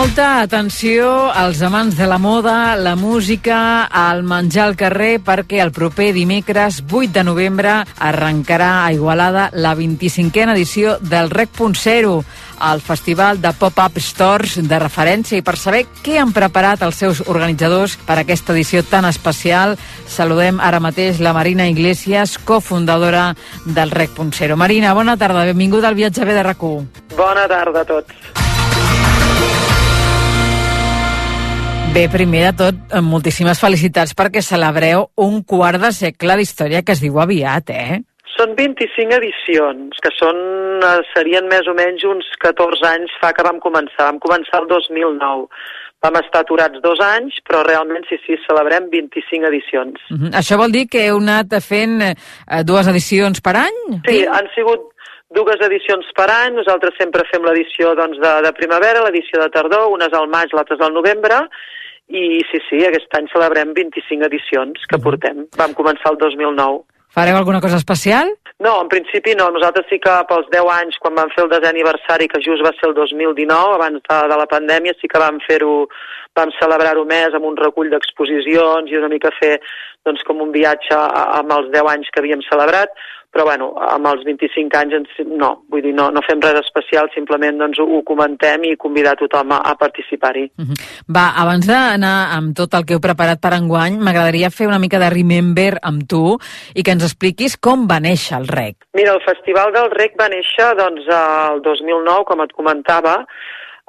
[0.00, 5.74] Molta atenció als amants de la moda, la música, al menjar al carrer, perquè el
[5.76, 12.24] proper dimecres 8 de novembre arrencarà a Igualada la 25a edició del Rec.0,
[12.72, 17.20] el festival de pop-up stores de referència i per saber què han preparat els seus
[17.28, 19.76] organitzadors per aquesta edició tan especial,
[20.08, 23.34] saludem ara mateix la Marina Iglesias, cofundadora
[23.66, 24.56] del Rec.0.
[24.56, 26.86] Marina, bona tarda, benvinguda al viatge B de RAC1.
[27.20, 28.40] Bona tarda a tots.
[31.90, 36.94] Bé, primer de tot, eh, moltíssimes felicitats perquè celebreu un quart de segle d'història que
[36.94, 37.96] es diu aviat, eh?
[38.36, 40.38] Són 25 edicions, que són,
[40.86, 44.06] eh, serien més o menys uns 14 anys fa que vam començar.
[44.06, 45.48] Vam començar el 2009.
[46.00, 49.98] Vam estar aturats dos anys, però realment sí, sí, celebrem 25 edicions.
[50.10, 50.30] Uh -huh.
[50.30, 52.14] Això vol dir que heu anat fent eh,
[52.64, 53.78] dues edicions per any?
[54.06, 54.92] Sí, han sigut
[55.34, 56.54] dues edicions per any.
[56.54, 60.80] Nosaltres sempre fem l'edició doncs, de, de primavera, l'edició de tardor, unes al maig, l'altres
[60.80, 61.48] al novembre,
[62.10, 65.46] i sí, sí, aquest any celebrem 25 edicions que portem.
[65.58, 66.82] Vam començar el 2009.
[67.10, 68.28] Fareu alguna cosa especial?
[68.60, 69.48] No, en principi no.
[69.50, 72.74] Nosaltres sí que pels 10 anys, quan vam fer el desè aniversari, que just va
[72.76, 75.86] ser el 2019, abans de, de la pandèmia, sí que vam fer-ho,
[76.38, 79.56] vam celebrar-ho més amb un recull d'exposicions i una mica fer
[80.06, 80.98] doncs, com un viatge
[81.40, 82.94] amb els 10 anys que havíem celebrat,
[83.30, 87.06] però bueno, amb els 25 anys ens, no, vull dir, no, no fem res especial,
[87.14, 90.48] simplement doncs, ho, comentem i convidar tothom a, a participar-hi.
[91.06, 94.98] Va, abans d'anar amb tot el que heu preparat per enguany, m'agradaria fer una mica
[95.02, 96.24] de remember amb tu
[96.74, 98.90] i que ens expliquis com va néixer el REC.
[98.98, 103.20] Mira, el Festival del Rec va néixer doncs, el 2009, com et comentava,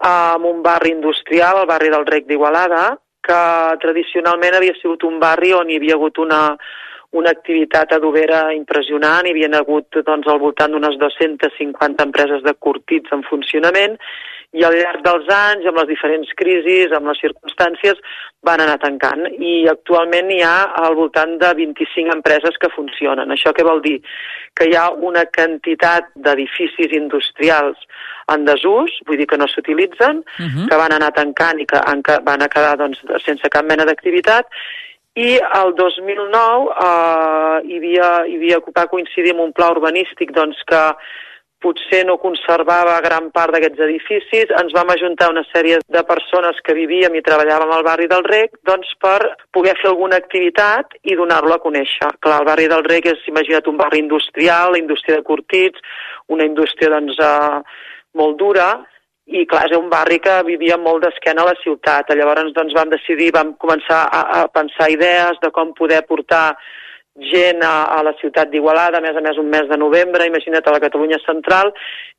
[0.05, 3.41] en un barri industrial, el barri del Rec d'Igualada, que
[3.81, 6.41] tradicionalment havia sigut un barri on hi havia hagut una,
[7.11, 13.11] una activitat adobera impressionant, hi havia hagut doncs, al voltant d'unes 250 empreses de curtits
[13.11, 13.97] en funcionament,
[14.51, 17.99] i al llarg dels anys, amb les diferents crisis, amb les circumstàncies,
[18.43, 19.23] van anar tancant.
[19.31, 23.31] I actualment hi ha al voltant de 25 empreses que funcionen.
[23.31, 23.97] Això què vol dir?
[24.59, 27.79] Que hi ha una quantitat d'edificis industrials
[28.31, 30.67] en desús, vull dir que no s'utilitzen, uh -huh.
[30.67, 31.79] que van anar tancant i que
[32.27, 34.47] van a quedar doncs, sense cap mena d'activitat,
[35.15, 40.61] i el 2009 eh, hi, havia, hi havia, va coincidir amb un pla urbanístic doncs,
[40.67, 40.81] que
[41.61, 46.73] potser no conservava gran part d'aquests edificis, ens vam ajuntar una sèrie de persones que
[46.73, 49.19] vivíem i treballàvem al barri del Rec doncs, per
[49.53, 52.15] poder fer alguna activitat i donar-lo a conèixer.
[52.19, 55.85] Clar, el barri del Rec és, imagina't, un barri industrial, la indústria de curtits,
[56.33, 57.61] una indústria doncs, eh,
[58.17, 58.71] molt dura,
[59.31, 62.11] i clar, és un barri que vivia molt d'esquena a la ciutat.
[62.17, 66.45] Llavors doncs, vam decidir, vam començar a, a pensar idees de com poder portar
[67.19, 70.67] gent a, a la ciutat d'Igualada, a més a més un mes de novembre, imagina't
[70.67, 71.73] a la Catalunya central,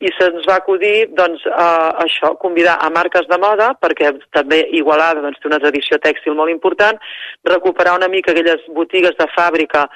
[0.05, 1.68] i se'ns va acudir doncs, a,
[2.05, 6.53] això, convidar a marques de moda, perquè també Igualada doncs, té una tradició tèxtil molt
[6.53, 7.01] important,
[7.48, 9.88] recuperar una mica aquelles botigues de fàbrica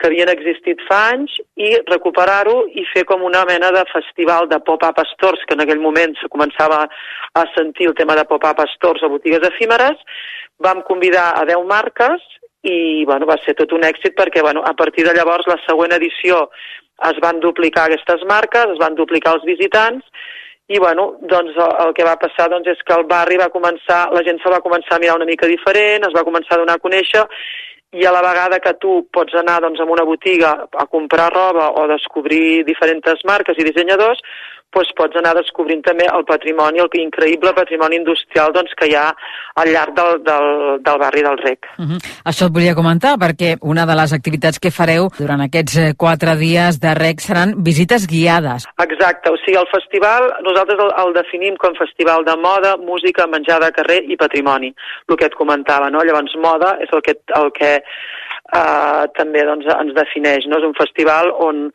[0.00, 4.58] que havien existit fa anys i recuperar-ho i fer com una mena de festival de
[4.64, 6.86] pop-up stores, que en aquell moment se començava
[7.36, 10.00] a sentir el tema de pop-up stores a botigues efímeres.
[10.58, 12.24] Vam convidar a 10 marques
[12.64, 15.92] i bueno, va ser tot un èxit perquè bueno, a partir de llavors la següent
[15.96, 16.46] edició
[17.08, 20.04] es van duplicar aquestes marques, es van duplicar els visitants
[20.70, 24.22] i bueno, doncs el, que va passar doncs, és que el barri va començar, la
[24.26, 26.84] gent se va començar a mirar una mica diferent, es va començar a donar a
[26.84, 27.24] conèixer
[27.92, 31.70] i a la vegada que tu pots anar doncs, a una botiga a comprar roba
[31.80, 34.22] o descobrir diferents marques i dissenyadors,
[34.74, 39.08] doncs pots anar descobrint també el patrimoni, el increïble patrimoni industrial doncs, que hi ha
[39.60, 40.46] al llarg del, del,
[40.86, 41.66] del barri del Rec.
[41.78, 41.98] Uh -huh.
[42.24, 46.36] Això et volia comentar, perquè una de les activitats que fareu durant aquests eh, quatre
[46.36, 48.66] dies de REC seran visites guiades.
[48.78, 53.60] Exacte, o sigui, el festival, nosaltres el, el definim com festival de moda, música, menjar
[53.60, 54.74] de carrer i patrimoni,
[55.08, 56.02] el que et comentava, no?
[56.04, 57.82] Llavors, moda és el que, el que
[58.56, 60.60] uh, també doncs, ens defineix, no?
[60.60, 61.66] És un festival on,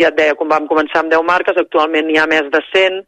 [0.00, 3.02] ja et deia, quan vam començar amb 10 marques, actualment n'hi ha més de 100,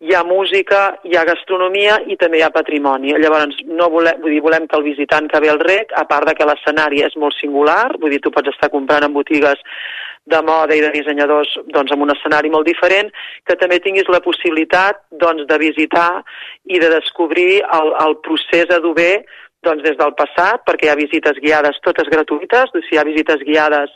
[0.00, 3.12] hi ha música, hi ha gastronomia i també hi ha patrimoni.
[3.20, 6.28] Llavors, no volem, vull dir, volem que el visitant que ve al rec, a part
[6.28, 9.60] de que l'escenari és molt singular, vull dir, tu pots estar comprant en botigues
[10.30, 13.12] de moda i de dissenyadors doncs, amb un escenari molt diferent,
[13.44, 16.22] que també tinguis la possibilitat doncs, de visitar
[16.64, 19.26] i de descobrir el, el procés adober
[19.66, 23.42] doncs, des del passat, perquè hi ha visites guiades totes gratuïtes, doncs, hi ha visites
[23.46, 23.92] guiades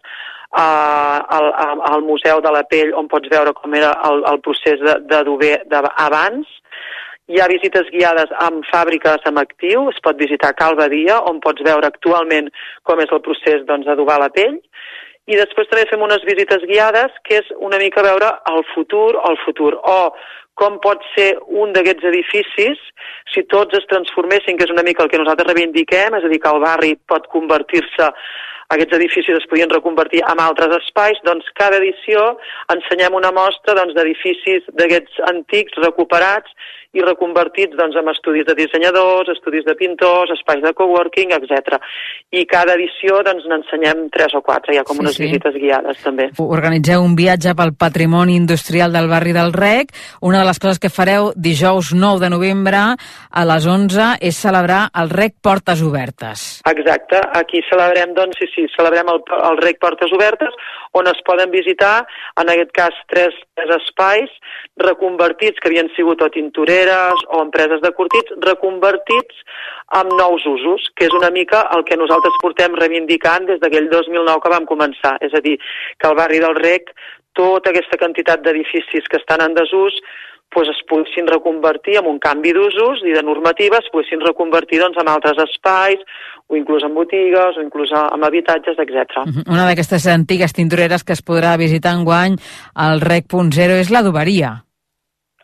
[0.57, 1.49] uh, al,
[1.93, 5.57] al Museu de la Pell, on pots veure com era el, el procés d'adober
[6.09, 6.51] abans,
[7.33, 11.65] hi ha visites guiades amb fàbriques amb actiu, es pot visitar Cal Badia, on pots
[11.65, 12.51] veure actualment
[12.85, 14.61] com és el procés doncs, la pell,
[15.25, 19.39] i després també fem unes visites guiades que és una mica veure el futur el
[19.45, 20.13] futur, o
[20.61, 22.81] com pot ser un d'aquests edificis
[23.35, 26.41] si tots es transformessin, que és una mica el que nosaltres reivindiquem, és a dir,
[26.43, 28.11] que el barri pot convertir-se
[28.75, 32.23] aquests edificis es podien reconvertir en altres espais, doncs cada edició
[32.73, 36.55] ensenyem una mostra doncs, d'edificis d'aquests antics recuperats
[36.95, 41.79] i reconvertits doncs, en estudis de dissenyadors, estudis de pintors, espais de coworking, etc.
[42.33, 45.25] I cada edició doncs, n'ensenyem tres o quatre, hi ha com Sí, unes sí.
[45.27, 46.29] visites guiades també.
[46.39, 49.91] Organitzeu un viatge pel patrimoni industrial del barri del Rec.
[50.23, 54.87] Una de les coses que fareu dijous 9 de novembre a les 11 és celebrar
[54.95, 56.63] el Rec Portes Obertes.
[56.71, 60.55] Exacte, aquí celebrem, doncs, sí, sí, celebrem el, el Rec Portes Obertes,
[60.95, 62.07] on es poden visitar,
[62.41, 64.31] en aquest cas, tres, tres espais
[64.83, 69.43] reconvertits, que havien sigut o tintoreres o empreses de curtits, reconvertits
[70.01, 74.45] amb nous usos, que és una mica el que nosaltres portem reivindicant des d'aquell 2009
[74.45, 75.17] que vam començar.
[75.21, 75.59] És a dir,
[75.99, 76.95] que al barri del Rec,
[77.35, 79.99] tota aquesta quantitat d'edificis que estan en desús,
[80.55, 84.99] doncs es poguessin reconvertir en un canvi d'usos i de normatives, es poguessin reconvertir doncs,
[85.01, 85.99] en altres espais,
[86.47, 89.25] o inclús en botigues, o inclús en habitatges, etc.
[89.25, 89.49] Mhm.
[89.49, 92.37] Una d'aquestes antigues tintoreres que es podrà visitar enguany
[92.75, 94.65] al Rec.0 és l'adoberia.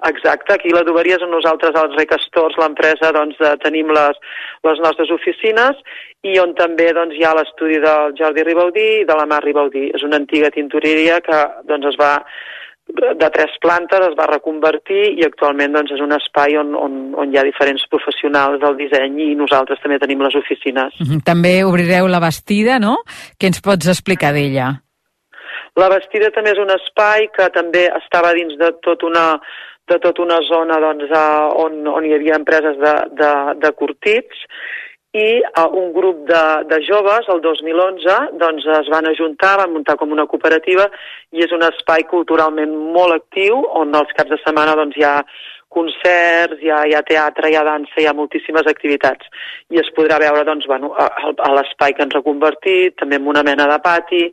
[0.09, 4.17] Exacte, aquí la Doveria és on nosaltres, els Recastors, l'empresa, doncs, eh, tenim les,
[4.65, 5.77] les nostres oficines
[6.25, 9.91] i on també doncs, hi ha l'estudi del Jordi Ribaudí i de la Mar Ribaudí.
[9.93, 12.15] És una antiga tintoreria que doncs, es va
[12.95, 17.33] de tres plantes, es va reconvertir i actualment doncs, és un espai on, on, on
[17.33, 20.95] hi ha diferents professionals del disseny i nosaltres també tenim les oficines.
[21.01, 21.25] Mhm.
[21.27, 22.99] També obrireu la Bastida, no?
[23.39, 24.73] Què ens pots explicar d'ella?
[25.79, 29.39] La Bastida també és un espai que també estava dins de tot una,
[29.91, 34.47] de tota una zona doncs, eh, on, on hi havia empreses de, de, de curtits
[35.13, 39.97] i uh, un grup de, de joves, el 2011, doncs es van ajuntar, van muntar
[39.99, 40.87] com una cooperativa
[41.35, 45.17] i és un espai culturalment molt actiu on els caps de setmana doncs, hi ha
[45.71, 49.29] concerts, hi ha, hi ha teatre, hi ha dansa, hi ha moltíssimes activitats.
[49.71, 53.31] I es podrà veure doncs, bueno, a, a l'espai que ens ha convertit, també amb
[53.31, 54.25] una mena de pati.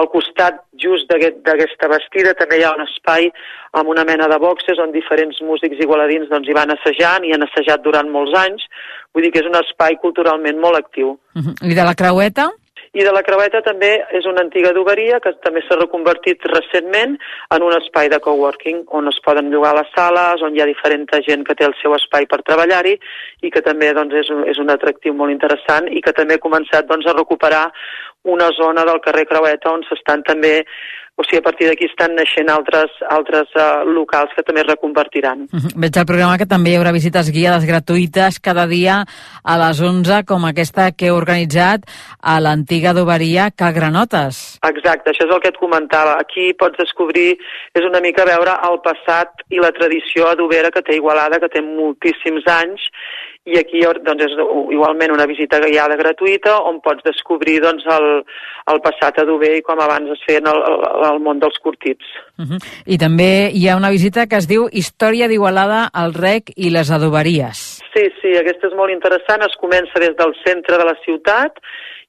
[0.00, 3.28] Al costat just d'aquest- d'aquesta vestida també hi ha un espai
[3.76, 7.44] amb una mena de boxes on diferents músics igualadins doncs, hi van assajant i han
[7.44, 8.64] assajat durant molts anys.
[9.18, 11.16] Vull dir que és un espai culturalment molt actiu.
[11.34, 11.58] Mhm.
[11.66, 12.52] I de la Creueta?
[12.94, 17.16] I de la Creueta també és una antiga duberia que també s'ha reconvertit recentment
[17.54, 21.04] en un espai de coworking on es poden llogar les sales, on hi ha diferent
[21.26, 22.94] gent que té el seu espai per treballar-hi
[23.42, 26.44] i que també doncs, és, un, és un atractiu molt interessant i que també ha
[26.46, 27.66] començat doncs, a recuperar
[28.28, 30.54] una zona del carrer Creueta on s'estan també
[31.18, 35.48] o sigui, a partir d'aquí estan naixent altres, altres uh, locals que també es reconvertiran.
[35.50, 35.72] Mhm.
[35.82, 39.00] Veig al programa que també hi haurà visites guiades gratuïtes cada dia
[39.42, 41.90] a les 11, com aquesta que he organitzat
[42.22, 44.60] a l'antiga adoberia Cal Granotes.
[44.62, 46.14] Exacte, això és el que et comentava.
[46.22, 47.34] Aquí pots descobrir,
[47.74, 51.60] és una mica veure el passat i la tradició adobera que té Igualada, que té
[51.66, 52.86] moltíssims anys,
[53.48, 54.34] i aquí doncs, és
[54.74, 58.08] igualment una visita guiada gratuïta on pots descobrir doncs, el,
[58.72, 62.04] el passat adober i com abans es feien el, el, el món dels curtits.
[62.38, 62.60] Uh -huh.
[62.86, 66.90] I també hi ha una visita que es diu Història d'Igualada, el rec i les
[66.90, 67.82] adoberies.
[67.94, 69.42] Sí, sí, aquesta és molt interessant.
[69.42, 71.52] Es comença des del centre de la ciutat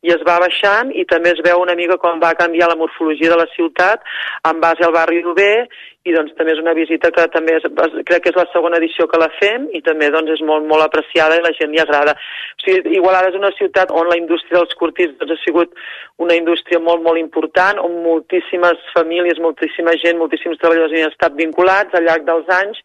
[0.02, 3.32] i es va baixant i també es veu una mica com va canviar la morfologia
[3.34, 4.04] de la ciutat
[4.48, 5.68] en base al barri d'Uber
[6.08, 7.66] i doncs també és una visita que també és,
[8.08, 10.86] crec que és la segona edició que la fem i també doncs és molt, molt
[10.86, 12.16] apreciada i la gent li agrada.
[12.56, 15.76] O sigui, Igualada és una ciutat on la indústria dels curtits doncs, ha sigut
[16.24, 21.36] una indústria molt, molt important, on moltíssimes famílies, moltíssima gent, moltíssims treballadors hi han estat
[21.40, 22.80] vinculats al llarg dels anys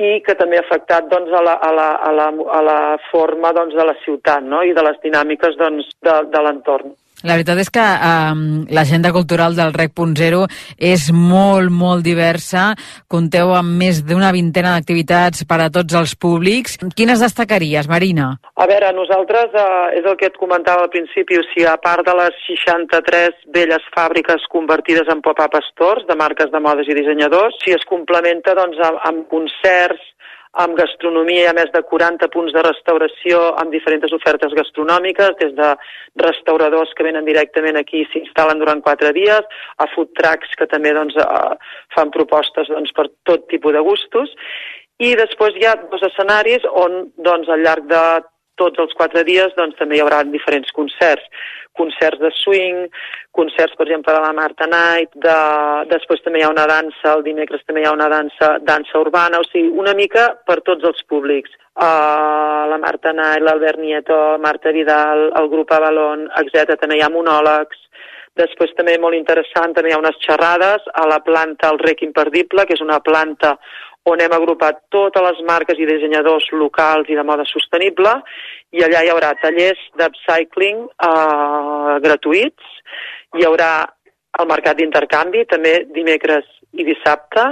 [0.00, 3.54] i que també ha afectat doncs, a, la, a, la, a, la, a la forma
[3.54, 4.64] doncs, de la ciutat no?
[4.66, 6.94] i de les dinàmiques doncs, de, de l'entorn.
[7.20, 10.44] La veritat és que um, l'agenda cultural del Rec.0
[10.90, 12.70] és molt, molt diversa.
[13.12, 16.78] Conteu amb més d'una vintena d'activitats per a tots els públics.
[16.96, 18.30] Quines destacaries, Marina?
[18.56, 22.08] A veure, nosaltres, eh, és el que et comentava al principi, o sigui, a part
[22.08, 27.56] de les 63 velles fàbriques convertides en pop-up stores de marques de modes i dissenyadors,
[27.64, 30.08] si es complementa doncs, amb, amb concerts,
[30.58, 35.68] amb gastronomia ha més de 40 punts de restauració amb diferents ofertes gastronòmiques, des de
[36.24, 39.46] restauradors que venen directament aquí i s'instal·len durant quatre dies,
[39.78, 41.54] a food trucks que també doncs, eh,
[41.94, 44.34] fan propostes doncs, per tot tipus de gustos,
[44.98, 48.02] i després hi ha dos escenaris on doncs, al llarg de
[48.60, 51.26] tots els quatre dies doncs, també hi haurà diferents concerts.
[51.80, 52.86] Concerts de swing,
[53.36, 55.36] concerts, per exemple, de la Marta Night, de...
[55.92, 59.40] després també hi ha una dansa, el dimecres també hi ha una dansa, dansa urbana,
[59.40, 61.54] o sigui, una mica per tots els públics.
[61.80, 66.74] Uh, la Marta Night, l'Albert Nieto, Marta Vidal, el grup Avalon, etc.
[66.80, 67.86] També hi ha monòlegs,
[68.38, 72.64] Després també molt interessant, també hi ha unes xerrades a la planta El Rec Imperdible,
[72.66, 73.56] que és una planta
[74.08, 78.14] on hem agrupat totes les marques i dissenyadors locals i de moda sostenible
[78.72, 82.72] i allà hi haurà tallers d'upcycling eh, gratuïts,
[83.36, 83.70] hi haurà
[84.40, 87.44] el mercat d'intercanvi també dimecres i dissabte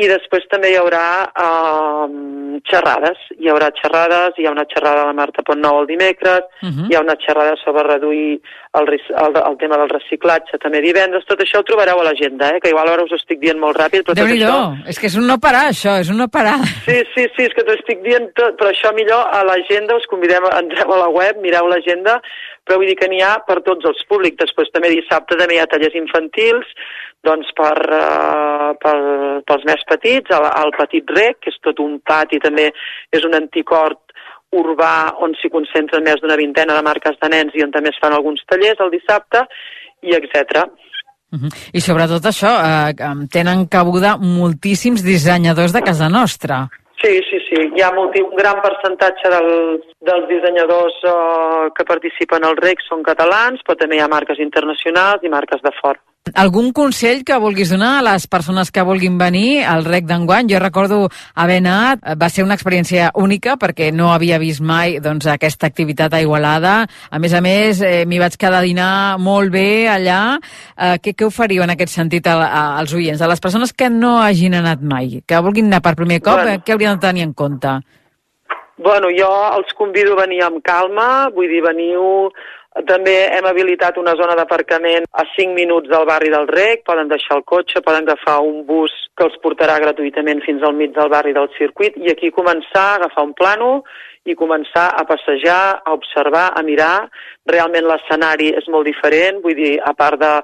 [0.00, 3.18] i després també hi haurà eh, xerrades.
[3.40, 6.72] Hi haurà xerrades, hi ha una xerrada de Marta Pontnou el dimecres, uh Mhm.
[6.78, 6.88] -huh.
[6.90, 8.40] hi ha una xerrada sobre reduir
[8.78, 11.24] el, el, el tema del reciclatge també divendres.
[11.26, 12.60] Tot això ho trobareu a l'agenda, eh?
[12.60, 14.88] que igual ara us ho estic dient molt ràpid, però déu nhi això...
[14.88, 16.58] és que és un no parar, això, és un no parar.
[16.86, 20.06] Sí, sí, sí, és que t'ho estic dient tot, però això millor a l'agenda, us
[20.06, 22.20] convidem, entreu a la web, mireu l'agenda,
[22.70, 24.38] però vull dir que n'hi ha per tots els públics.
[24.38, 26.68] Després també dissabte també hi ha tallers infantils,
[27.26, 28.94] doncs per, uh, per,
[29.50, 32.68] pels més petits, al, al Petit Rec, que és tot un pati, també
[33.10, 34.14] és un antic hort
[34.54, 37.98] urbà on s'hi concentren més d'una vintena de marques de nens i on també es
[38.02, 39.42] fan alguns tallers el dissabte,
[40.06, 40.62] i etc.
[41.34, 41.50] Mhm.
[41.74, 42.94] I sobretot això, eh,
[43.30, 46.68] tenen cabuda moltíssims dissenyadors de casa nostra.
[47.02, 47.60] Sí, sí, sí.
[47.76, 49.48] Hi ha multi, un gran percentatge del,
[50.04, 55.24] dels dissenyadors uh, que participen al REC són catalans, però també hi ha marques internacionals
[55.24, 56.02] i marques de fora.
[56.30, 60.50] Algun consell que vulguis donar a les persones que vulguin venir al REC d'enguany?
[60.52, 60.98] Jo recordo
[61.34, 65.66] haver anat, eh, va ser una experiència única perquè no havia vist mai doncs, aquesta
[65.66, 66.86] activitat a Igualada.
[67.10, 70.36] A més a més, eh, m'hi vaig quedar a dinar molt bé allà.
[70.76, 73.22] Eh, què, què oferiu en aquest sentit a, a, als oients?
[73.22, 76.52] A les persones que no hagin anat mai, que vulguin anar per primer cop, Bueno.
[76.52, 77.80] eh, què haurien de tenir en compte?
[78.76, 82.28] Bueno, jo els convido a venir amb calma, vull dir, veniu...
[82.86, 87.40] També hem habilitat una zona d'aparcament a 5 minuts del barri del Rec, poden deixar
[87.40, 91.34] el cotxe, poden agafar un bus que els portarà gratuïtament fins al mig del barri
[91.34, 93.72] del circuit i aquí començar a agafar un plano
[94.24, 97.08] i començar a passejar, a observar, a mirar.
[97.50, 100.34] Realment l'escenari és molt diferent, vull dir, a part de,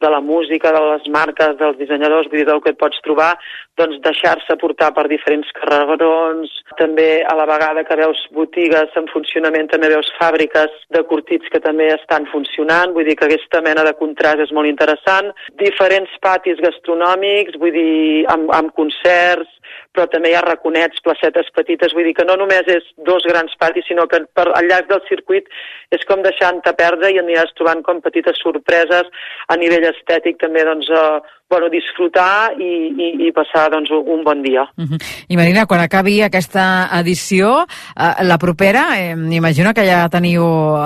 [0.00, 3.32] de la música, de les marques, dels dissenyadors, vull dir, del que et pots trobar,
[3.80, 9.70] doncs deixar-se portar per diferents carrerons, també a la vegada que veus botigues en funcionament,
[9.72, 13.96] també veus fàbriques de curtits que també estan funcionant, vull dir que aquesta mena de
[14.00, 19.52] contrast és molt interessant, diferents patis gastronòmics, vull dir, amb, amb concerts,
[19.96, 23.54] però també hi ha raconets, placetes petites, vull dir que no només és dos grans
[23.60, 25.48] patis, sinó que per, al llarg del circuit
[25.96, 26.22] és com
[26.56, 29.08] deixant-te perdre i aniràs trobant com petites sorpreses
[29.48, 34.42] a nivell estètic també, doncs, eh, bueno, disfrutar i, i, i passar doncs, un bon
[34.42, 34.66] dia.
[34.76, 34.98] Mhm.
[35.28, 40.44] I Marina, quan acabi aquesta edició, eh, la propera, eh, m'imagino que ja teniu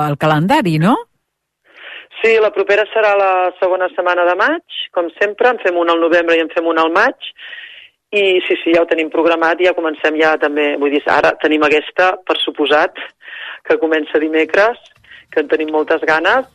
[0.09, 0.97] el calendari, no?
[2.23, 4.63] Sí, la propera serà la segona setmana de maig,
[4.93, 7.17] com sempre, en fem una al novembre i en fem una al maig,
[8.13, 11.63] i sí, sí, ja ho tenim programat ja comencem ja també, vull dir, ara tenim
[11.63, 12.99] aquesta, per suposat,
[13.65, 14.77] que comença dimecres,
[15.31, 16.47] que en tenim moltes ganes,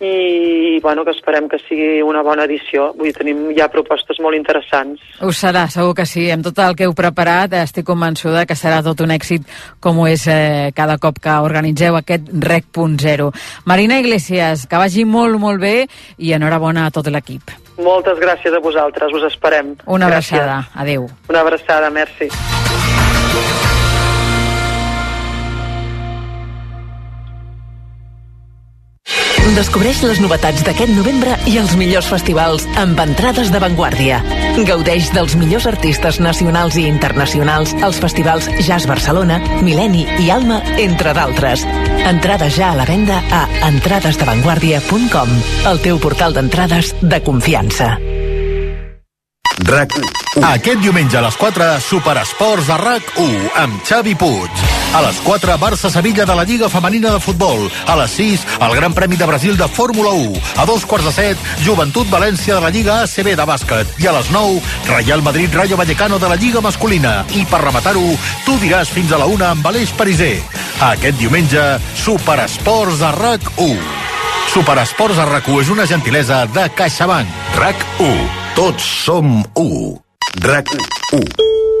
[0.00, 2.92] i bueno, que esperem que sigui una bona edició.
[2.94, 5.02] Vull dir, tenim ja propostes molt interessants.
[5.20, 6.28] Ho serà, segur que sí.
[6.30, 9.46] Amb tot el que heu preparat, estic convençuda que serà tot un èxit
[9.82, 13.32] com ho és eh, cada cop que organitzeu aquest REC.0.
[13.66, 15.88] Marina Iglesias, que vagi molt, molt bé
[16.18, 17.50] i enhorabona a tot l'equip.
[17.78, 19.74] Moltes gràcies a vosaltres, us esperem.
[19.86, 20.38] Una Gràcies.
[20.38, 20.68] abraçada.
[20.74, 21.08] Adéu.
[21.28, 22.30] Una abraçada, merci.
[29.56, 34.18] Descobreix les novetats d'aquest novembre i els millors festivals amb entrades de Vanguardia.
[34.68, 41.14] Gaudeix dels millors artistes nacionals i internacionals als festivals Jazz Barcelona, Mileni i Alma, entre
[41.16, 41.64] d'altres.
[42.08, 45.36] Entrades ja a la venda a entradesdevanguardia.com,
[45.72, 47.94] el teu portal d'entrades de confiança.
[49.68, 49.96] RAC
[50.36, 50.44] 1.
[50.52, 54.77] Aquest diumenge a les 4, Superesports a RAC 1, amb Xavi Puig.
[54.94, 57.70] A les 4, Barça-Sevilla de la Lliga Femenina de Futbol.
[57.86, 60.32] A les 6, el Gran Premi de Brasil de Fórmula 1.
[60.56, 63.92] A dos quarts de set, Joventut València de la Lliga ACB de bàsquet.
[64.00, 67.24] I a les 9, Real Madrid Rayo Vallecano de la Lliga masculina.
[67.36, 68.06] I per rematar-ho,
[68.46, 70.38] tu diràs fins a la 1 amb Aleix Pariser.
[70.80, 71.64] Aquest diumenge,
[71.94, 73.76] Superesports a RAC 1.
[74.48, 77.28] Superesports a RAC1 és una gentilesa de CaixaBank.
[77.60, 78.24] RAC1.
[78.56, 80.00] Tots som 1.
[80.40, 81.77] RAC1.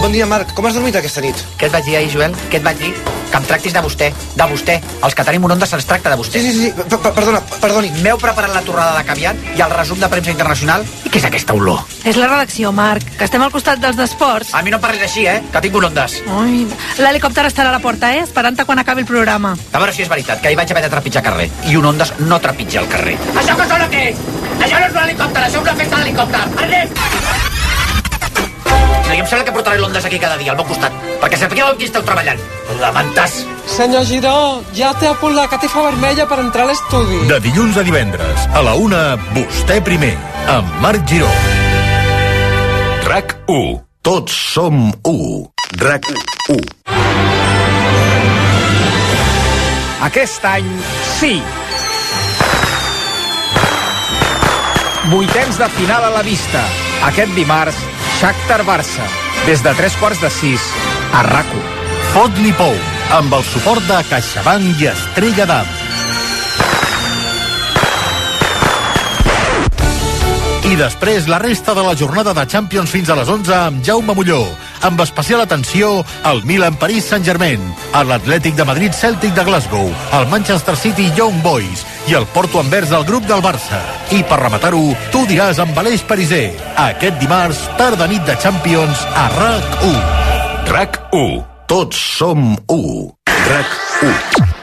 [0.00, 0.52] Bon dia, Marc.
[0.54, 1.38] Com has dormit aquesta nit?
[1.58, 2.34] Què et vaig dir ahir, Joel?
[2.52, 2.92] Què et vaig dir?
[3.30, 4.10] Que em tractis de vostè.
[4.36, 4.76] De vostè.
[5.04, 6.40] Els que tenim un onda se'ns tracta de vostè.
[6.40, 6.72] Sí, sí, sí.
[6.76, 7.90] P -p Perdona, perdoni.
[8.02, 10.84] M'heu preparat la torrada de caviar i el resum de premsa internacional?
[11.04, 11.80] I què és aquesta olor?
[12.04, 14.54] És la redacció, Marc, que estem al costat dels d'esports.
[14.54, 15.42] A mi no em parlis així, eh?
[15.52, 16.22] Que tinc un ondes.
[16.28, 16.66] Ai,
[16.98, 18.20] L'helicòpter estarà a la porta, eh?
[18.22, 19.56] Esperant-te quan acabi el programa.
[19.72, 21.50] A veure si és veritat, que ahir vaig haver de trepitjar carrer.
[21.64, 23.18] I un ondes no trepitja el carrer.
[23.34, 24.16] Això que sona què és?
[24.60, 26.44] Això no és un helicòpter, això és una festa d'helicòpter.
[26.62, 27.53] Anem!
[29.04, 31.68] No, i em sembla que portaré l'ondes aquí cada dia, al meu costat, perquè sapigueu
[31.68, 32.40] amb qui esteu treballant.
[32.80, 33.40] Lamentàs.
[33.74, 34.36] Senyor Giró,
[34.76, 37.24] ja té a punt la catifa vermella per entrar a l'estudi.
[37.30, 39.02] De dilluns a divendres, a la 1,
[39.36, 40.14] vostè primer,
[40.52, 41.30] amb Marc Giró.
[43.08, 43.82] RAC 1.
[44.04, 45.50] Tots som 1.
[45.80, 46.08] RAC
[46.52, 46.60] 1.
[50.04, 50.66] Aquest any,
[51.18, 51.38] sí.
[55.08, 56.60] Vuitens de final a la vista.
[57.08, 57.76] Aquest dimarts,
[58.24, 59.04] Shakhtar-Barça,
[59.44, 60.62] des de tres quarts de sis,
[61.12, 61.58] a RAC1.
[62.14, 62.72] Fot-li pou,
[63.12, 65.68] amb el suport de CaixaBank i Estrella d'Am.
[70.70, 74.16] I després la resta de la jornada de Champions fins a les 11 amb Jaume
[74.16, 74.46] Molló,
[74.88, 77.60] amb especial atenció al Milan París Saint-Germain,
[77.92, 82.60] a l'Atlètic de Madrid Celtic de Glasgow, al Manchester City Young Boys i el Porto
[82.60, 83.80] Anvers del grup del Barça.
[84.14, 84.82] I per rematar-ho,
[85.12, 86.46] tu diràs amb Aleix Pariser,
[86.86, 90.02] aquest dimarts, tarda nit de Champions a RAC1.
[90.72, 91.38] RAC1.
[91.70, 93.08] Tots som 1.
[93.48, 94.53] RAC1.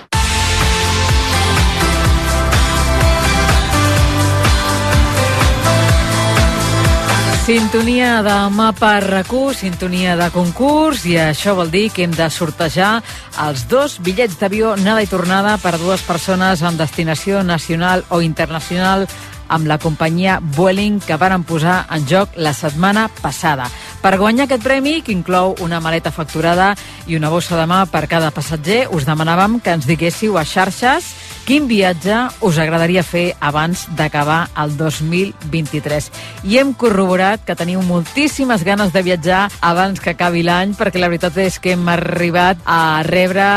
[7.42, 13.00] Sintonia de mapa RAC1, sintonia de concurs, i això vol dir que hem de sortejar
[13.42, 19.08] els dos bitllets d'avió anada i tornada per dues persones amb destinació nacional o internacional
[19.50, 23.66] amb la companyia Vueling que varen posar en joc la setmana passada.
[24.02, 26.76] Per guanyar aquest premi, que inclou una maleta facturada
[27.10, 31.10] i una bossa de mà per cada passatger, us demanàvem que ens diguéssiu a xarxes
[31.46, 32.16] quin viatge
[32.46, 36.10] us agradaria fer abans d'acabar el 2023.
[36.48, 41.10] I hem corroborat que teniu moltíssimes ganes de viatjar abans que acabi l'any, perquè la
[41.12, 43.48] veritat és que hem arribat a rebre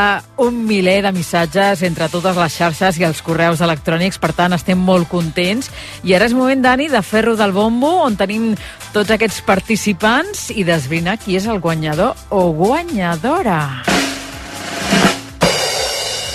[0.41, 4.79] un miler de missatges entre totes les xarxes i els correus electrònics, per tant estem
[4.79, 5.71] molt contents.
[6.03, 8.53] I ara és moment, Dani, de fer-ho del bombo, on tenim
[8.93, 14.04] tots aquests participants i d'esbrinar qui és el guanyador o guanyadora.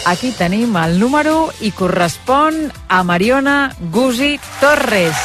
[0.07, 5.17] Aquí tenim el número i correspon a Mariona Gusi Torres.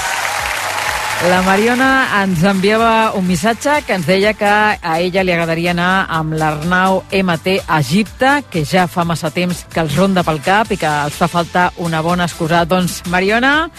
[1.32, 6.06] La Mariona ens enviava un missatge que ens deia que a ella li agradaria anar
[6.12, 10.74] amb l'Arnau MT a Egipte, que ja fa massa temps que els ronda pel cap
[10.76, 12.66] i que els fa falta una bona excusa.
[12.68, 13.70] Doncs, Mariona,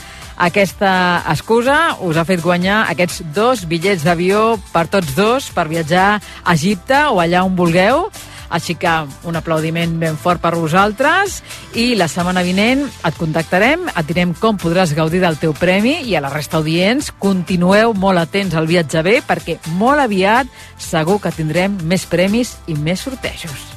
[0.49, 6.09] aquesta excusa us ha fet guanyar aquests dos bitllets d'avió per tots dos per viatjar
[6.17, 8.09] a Egipte o allà on vulgueu.
[8.51, 8.93] Així que
[9.27, 11.41] un aplaudiment ben fort per vosaltres
[11.75, 16.17] i la setmana vinent et contactarem, et direm com podràs gaudir del teu premi i
[16.17, 21.35] a la resta audients continueu molt atents al viatge bé perquè molt aviat segur que
[21.35, 23.73] tindrem més premis i més sortejos.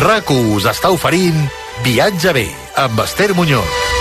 [0.00, 1.42] RAC1 us està oferint
[1.84, 3.99] Viatge bé amb Esther Muñoz.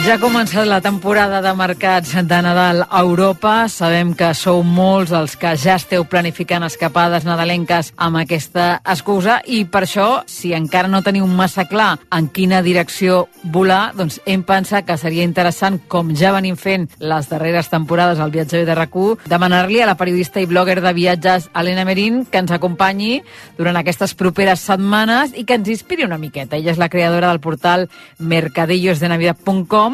[0.00, 3.66] Ja ha començat la temporada de mercats de Nadal a Europa.
[3.68, 9.66] Sabem que sou molts els que ja esteu planificant escapades nadalenques amb aquesta excusa i
[9.68, 14.86] per això, si encara no teniu massa clar en quina direcció volar, doncs hem pensat
[14.88, 18.96] que seria interessant, com ja venim fent les darreres temporades al Viatger de rac
[19.28, 23.20] demanar-li a la periodista i blogger de viatges Helena Merín que ens acompanyi
[23.58, 26.56] durant aquestes properes setmanes i que ens inspiri una miqueta.
[26.56, 29.89] Ella és la creadora del portal mercadillosdenavidad.com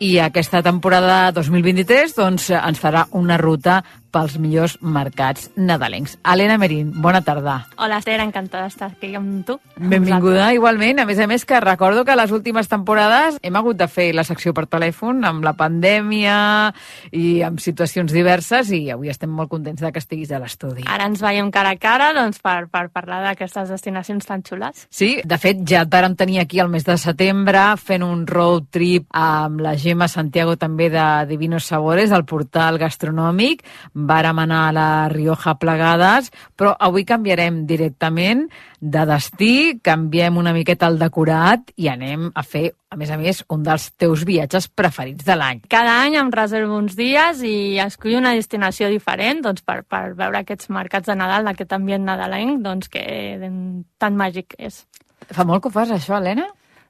[0.00, 3.80] i aquesta temporada 2023 doncs, ens farà una ruta
[4.10, 6.18] pels millors mercats nadalencs.
[6.24, 7.66] Helena Merín, bona tarda.
[7.78, 9.58] Hola, Esther, encantada d'estar aquí amb tu.
[9.76, 11.00] Benvinguda, igualment.
[11.00, 14.24] A més a més, que recordo que les últimes temporades hem hagut de fer la
[14.26, 16.36] secció per telèfon amb la pandèmia
[17.16, 20.84] i amb situacions diverses i avui estem molt contents de que estiguis a l'estudi.
[20.90, 24.86] Ara ens veiem cara a cara doncs, per, per parlar d'aquestes destinacions tan xules.
[24.90, 28.68] Sí, de fet, ja et vàrem tenir aquí al mes de setembre fent un road
[28.74, 33.64] trip amb la Gemma Santiago també de Divinos Sabores, del portal gastronòmic
[34.08, 38.46] vàrem anar a la Rioja plegades, però avui canviarem directament
[38.80, 43.42] de destí, canviem una miqueta el decorat i anem a fer, a més a més,
[43.52, 45.64] un dels teus viatges preferits de l'any.
[45.72, 50.40] Cada any em reservo uns dies i escullo una destinació diferent doncs, per, per veure
[50.40, 53.04] aquests mercats de Nadal, d'aquest ambient nadalenc, doncs, que
[54.00, 54.84] tan màgic és.
[55.30, 56.48] Fa molt que ho fas, això, Helena?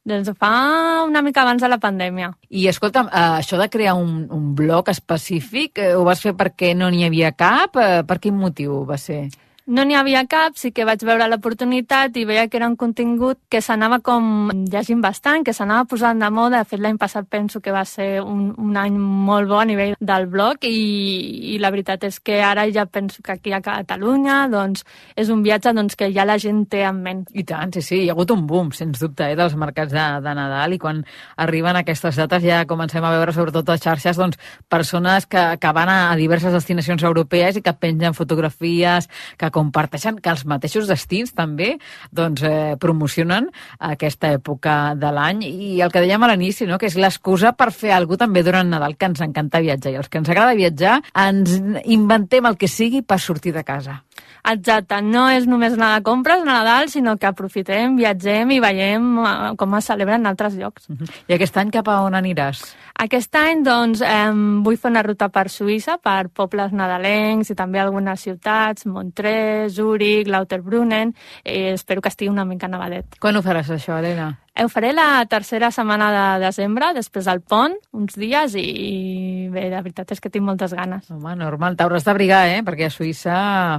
[0.09, 2.31] Doncs fa una mica abans de la pandèmia.
[2.49, 6.73] I escolta'm, eh, això de crear un, un blog específic, eh, ho vas fer perquè
[6.77, 7.77] no n'hi havia cap?
[7.77, 9.27] Eh, per quin motiu va ser?
[9.71, 13.39] No n'hi havia cap, sí que vaig veure l'oportunitat i veia que era un contingut
[13.55, 16.65] que s'anava com llegint bastant, que s'anava posant de moda.
[16.65, 19.95] De fet, l'any passat penso que va ser un, un any molt bo a nivell
[20.01, 24.41] del blog i, i la veritat és que ara ja penso que aquí a Catalunya
[24.51, 24.83] doncs,
[25.15, 27.23] és un viatge doncs, que ja la gent té en ment.
[27.31, 30.09] I tant, sí, sí, hi ha hagut un boom, sens dubte, eh, dels mercats de,
[30.27, 31.05] de Nadal i quan
[31.47, 35.95] arriben aquestes dates ja comencem a veure, sobretot a xarxes, doncs, persones que, que van
[35.95, 39.07] a, a diverses destinacions europees i que pengen fotografies,
[39.39, 41.75] que comparteixen que els mateixos destins també
[42.11, 43.51] doncs, eh, promocionen
[43.93, 46.81] aquesta època de l'any i el que dèiem a l'inici, no?
[46.81, 50.11] que és l'excusa per fer alguna també durant Nadal, que ens encanta viatjar i els
[50.11, 54.01] que ens agrada viatjar ens inventem el que sigui per sortir de casa.
[54.49, 59.09] Exacte, no és només anar de compres a Nadal, sinó que aprofitem, viatgem i veiem
[59.21, 60.89] eh, com es celebren en altres llocs.
[60.89, 61.11] Uh -huh.
[61.29, 62.63] I aquest any cap a on aniràs?
[62.95, 64.31] Aquest any, doncs, eh,
[64.63, 70.29] vull fer una ruta per Suïssa, per pobles nadalencs i també algunes ciutats, Montreux, Zúrich,
[70.29, 71.15] Lauterbrunnen,
[71.45, 73.19] i espero que estigui una mica nevadet.
[73.19, 74.39] Quan ho faràs, això, Helena?
[74.59, 79.81] Ho faré la tercera setmana de desembre, després del pont, uns dies, i bé, la
[79.81, 81.07] veritat és que tinc moltes ganes.
[81.15, 82.59] Home, normal, t'hauràs d'abrigar, eh?
[82.67, 83.37] Perquè a Suïssa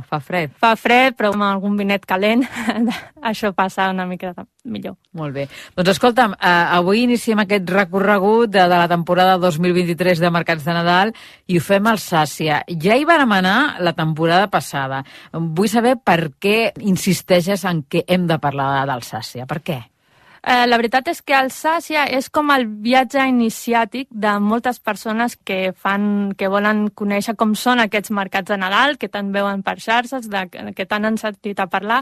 [0.07, 0.55] fa fred.
[0.63, 2.47] Fa fred, però amb algun vinet calent
[3.31, 4.31] això passa una mica
[4.63, 4.95] millor.
[5.17, 5.45] Molt bé.
[5.75, 10.75] Doncs escolta'm, eh, avui iniciem aquest recorregut de, de la temporada 2023 de Mercats de
[10.79, 11.13] Nadal
[11.51, 12.63] i ho fem al Sàcia.
[12.81, 15.03] Ja hi vam anar la temporada passada.
[15.35, 19.45] Vull saber per què insisteixes en que hem de parlar del Sàcia.
[19.45, 19.81] Per què?
[20.41, 25.69] Eh, la veritat és que Alsàcia és com el viatge iniciàtic de moltes persones que
[25.77, 30.25] fan que volen conèixer com són aquests mercats de Nadal, que tant veuen per xarxes,
[30.33, 32.01] de, que tant han sentit a parlar,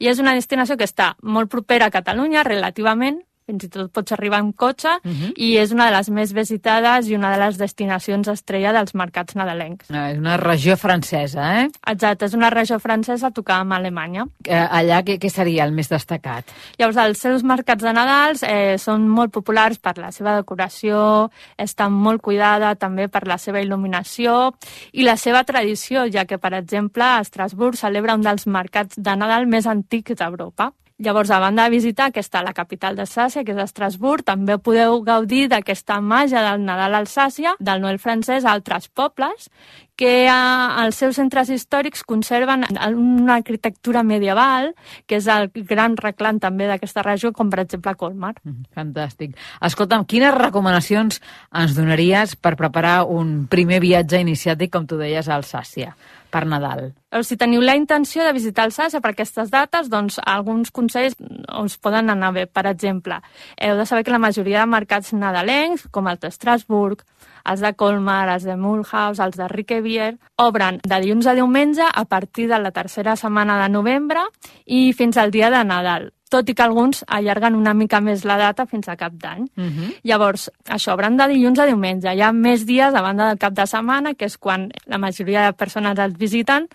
[0.00, 4.14] i és una destinació que està molt propera a Catalunya, relativament, fins i tot pots
[4.16, 5.32] arribar amb cotxe, uh -huh.
[5.36, 9.34] i és una de les més visitades i una de les destinacions estrella dels mercats
[9.34, 9.90] nadalencs.
[9.90, 11.68] Ah, és una regió francesa, eh?
[11.86, 14.26] Exacte, és una regió francesa a tocar amb Alemanya.
[14.44, 16.44] Eh, allà què, què seria el més destacat?
[16.78, 21.92] Llavors, els seus mercats de Nadals eh, són molt populars per la seva decoració, estan
[21.92, 24.54] molt cuidada també per la seva il·luminació
[24.92, 29.16] i la seva tradició, ja que, per exemple, a Estrasburg celebra un dels mercats de
[29.16, 30.72] Nadal més antics d'Europa.
[31.02, 35.48] Llavors, a banda de visitar aquesta, la capital d'Alsàcia, que és Estrasburg, també podeu gaudir
[35.50, 39.50] d'aquesta màgia del Nadal Alsàcia, del Noel francès a altres pobles,
[39.98, 42.62] que als seus centres històrics conserven
[42.94, 44.70] una arquitectura medieval,
[45.10, 48.36] que és el gran reclam també d'aquesta regió, com per exemple Colmar.
[48.74, 49.34] Fantàstic.
[49.66, 51.18] Escolta'm, quines recomanacions
[51.50, 55.96] ens donaries per preparar un primer viatge iniciàtic, com tu deies, a Alsàcia?
[56.34, 56.88] Per Nadal.
[57.22, 61.14] Si teniu la intenció de visitar Alsàcia per aquestes dates, doncs alguns consells
[61.60, 62.46] us poden anar bé.
[62.50, 63.20] Per exemple,
[63.62, 67.04] heu de saber que la majoria de mercats nadalencs, com els d'Estrasburg,
[67.44, 72.04] els de Colmar, els de Mulhouse, els de Riquevier, obren de dilluns a diumenge a
[72.04, 74.26] partir de la tercera setmana de novembre
[74.66, 78.36] i fins al dia de Nadal tot i que alguns allarguen una mica més la
[78.40, 79.46] data fins a cap d'any.
[79.56, 79.94] Uh -huh.
[80.02, 82.12] Llavors, això, obran de dilluns a diumenge.
[82.12, 85.46] Hi ha més dies a banda del cap de setmana, que és quan la majoria
[85.46, 86.68] de persones els visiten,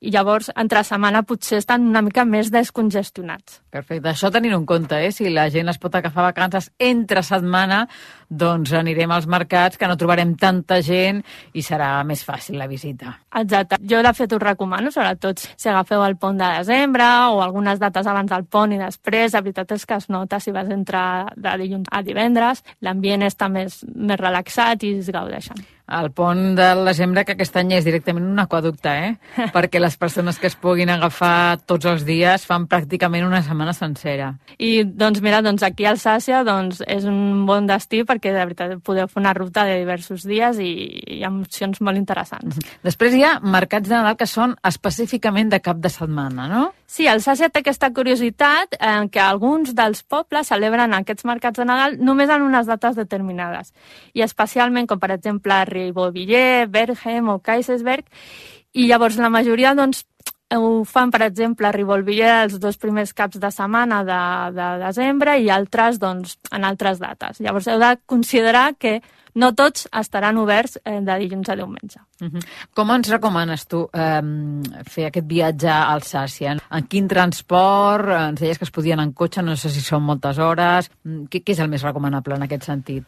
[0.00, 3.60] i llavors entre setmana potser estan una mica més descongestionats.
[3.70, 5.12] Perfecte, això tenint en compte, eh?
[5.12, 7.82] si la gent es pot agafar vacances entre setmana,
[8.30, 11.20] doncs anirem als mercats que no trobarem tanta gent
[11.52, 13.12] i serà més fàcil la visita.
[13.40, 17.82] Exacte, jo de fet us recomano, sobretot si agafeu el pont de desembre o algunes
[17.82, 21.34] dates abans del pont i després, la veritat és que es nota si vas entrar
[21.36, 25.60] de dilluns a divendres, l'ambient està més, més relaxat i es gaudeixen.
[25.90, 29.48] El pont del desembre, que aquest any és directament un aquaducte, eh?
[29.54, 34.32] perquè les persones que es puguin agafar tots els dies fan pràcticament una setmana sencera.
[34.58, 38.76] I doncs mira, doncs aquí al Sàcia doncs, és un bon destí perquè de veritat
[38.86, 40.70] podeu fer una ruta de diversos dies i
[41.18, 42.60] hi ha opcions molt interessants.
[42.86, 46.68] Després hi ha mercats de Nadal que són específicament de cap de setmana, no?
[46.90, 51.66] Sí, el Sàcia té aquesta curiositat eh, que alguns dels pobles celebren aquests mercats de
[51.68, 53.70] Nadal només en unes dates determinades.
[54.18, 58.08] I especialment, com per exemple Ribeauvillé, Berghem o Kaisersberg,
[58.74, 60.02] i llavors la majoria doncs,
[60.50, 64.20] ho fan, per exemple, a Ribolviller els dos primers caps de setmana de,
[64.56, 67.38] de desembre i altres doncs, en altres dates.
[67.38, 68.98] Llavors heu de considerar que
[69.34, 72.00] no tots estaran oberts eh, de dilluns a diumenge.
[72.20, 72.42] Uh -huh.
[72.74, 74.22] Com ens recomanes tu eh,
[74.84, 76.58] fer aquest viatge a Alsàcia?
[76.70, 78.08] En quin transport?
[78.08, 80.90] Ens deies que es podien en cotxe, no sé si són moltes hores.
[81.04, 83.04] Què, què és el més recomanable en aquest sentit?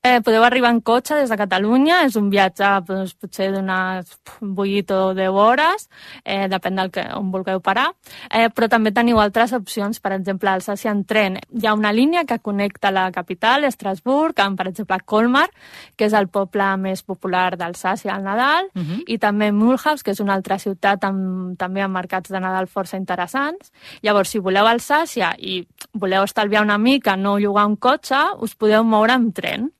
[0.00, 4.94] Eh, podeu arribar en cotxe des de Catalunya, és un viatge doncs, potser d'unes 8
[4.94, 5.88] o 10 hores,
[6.22, 7.88] eh, depèn del que, on vulgueu parar,
[8.30, 11.40] eh, però també teniu altres opcions, per exemple, Alsàcia en tren.
[11.50, 15.48] Hi ha una línia que connecta la capital, Estrasburg, amb, per exemple, Colmar,
[15.96, 19.02] que és el poble més popular d'Alsàcia al Nadal, uh -huh.
[19.04, 22.96] i també Mulhouse, que és una altra ciutat amb, també amb mercats de Nadal força
[22.96, 23.72] interessants.
[24.02, 28.84] Llavors, si voleu Alsàcia i voleu estalviar una mica, no llogar un cotxe, us podeu
[28.84, 29.72] moure amb tren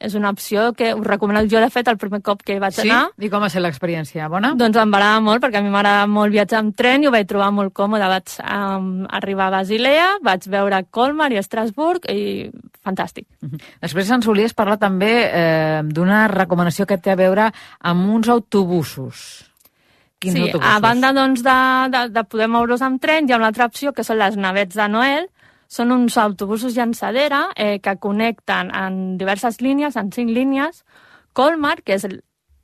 [0.00, 2.88] és una opció que us recomano jo, de fet, el primer cop que vaig sí?
[2.88, 3.10] anar.
[3.20, 4.30] I com va ser l'experiència?
[4.32, 4.54] Bona?
[4.58, 7.12] Doncs em va agradar molt, perquè a mi m'agrada molt viatjar amb tren i ho
[7.12, 8.08] vaig trobar molt còmode.
[8.08, 8.88] Vaig um,
[9.20, 12.48] arribar a Basilea, vaig veure Colmar i Estrasburg i
[12.80, 13.28] fantàstic.
[13.42, 13.60] Uh -huh.
[13.84, 19.44] Després ens volies parlar també eh, d'una recomanació que té a veure amb uns autobusos.
[20.18, 20.74] Quins sí, autobusos?
[20.74, 21.58] a banda doncs, de,
[21.90, 24.74] de, de poder moure's amb tren, hi ha una altra opció que són les navets
[24.76, 25.28] de Noel.
[25.70, 30.82] Són uns autobusos llançadera eh, que connecten en diverses línies, en cinc línies,
[31.32, 32.16] Colmar, que és el,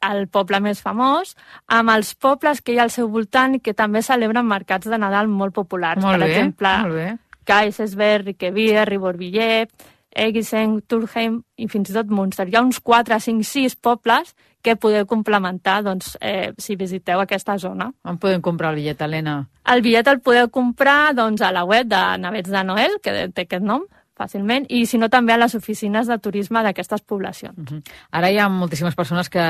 [0.02, 1.36] el poble més famós,
[1.70, 4.98] amb els pobles que hi ha al seu voltant i que també celebren mercats de
[4.98, 6.02] Nadal molt populars.
[6.02, 7.11] Molt per bé, exemple, molt bé.
[7.46, 9.70] Kaisersberg, Riquevier, Riborvillet,
[10.16, 12.48] Egisen, Turheim i fins i tot Munster.
[12.48, 14.34] Hi ha uns 4, 5, 6 pobles
[14.67, 17.93] que podeu complementar doncs, eh, si visiteu aquesta zona.
[18.03, 19.37] On podem comprar el bitllet, Helena?
[19.62, 23.47] El bitllet el podeu comprar doncs, a la web de Navets de Noel, que té
[23.47, 23.85] aquest nom,
[24.17, 27.77] fàcilment, i si no també a les oficines de turisme d'aquestes poblacions.
[28.11, 29.45] Ara hi ha moltíssimes persones que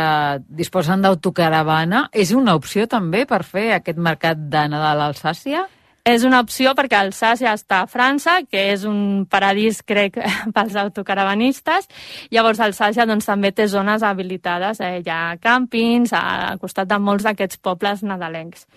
[0.49, 2.09] disposen d'autocaravana.
[2.13, 5.65] És una opció també per fer aquest mercat de Nadal a Alsàcia?
[6.07, 10.21] És una opció perquè Alsàcia està a França, que és un paradís, crec,
[10.55, 11.89] pels autocaravanistes.
[12.31, 14.79] Llavors, Alsàcia doncs, també té zones habilitades.
[14.79, 15.01] Eh?
[15.03, 18.69] Hi ha càmpings al costat de molts d'aquests pobles nadalencs.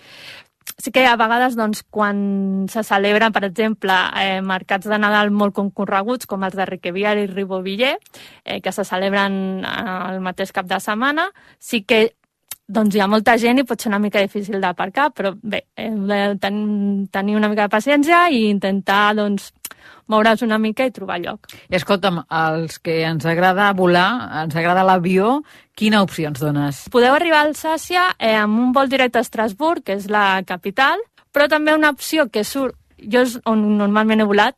[0.80, 5.54] Sí que a vegades, doncs, quan se celebren, per exemple, eh, mercats de Nadal molt
[5.54, 8.00] concorreguts, com els de Riqueviar i Ribovillet,
[8.46, 9.74] eh, que se celebren eh,
[10.14, 12.16] el mateix cap de setmana, sí que
[12.70, 16.04] doncs hi ha molta gent i pot ser una mica difícil d'aparcar, però bé, hem
[16.10, 16.60] de ten
[17.12, 19.50] tenir una mica de paciència i intentar, doncs,
[20.10, 21.50] moure's una mica i trobar lloc.
[21.70, 24.10] I escolta'm, els que ens agrada volar,
[24.44, 25.40] ens agrada l'avió,
[25.78, 26.84] quina opció ens dones?
[26.94, 31.02] Podeu arribar a Alsàcia eh, amb un vol directe a Estrasburg, que és la capital,
[31.34, 34.58] però també una opció que surt, jo és on normalment he volat,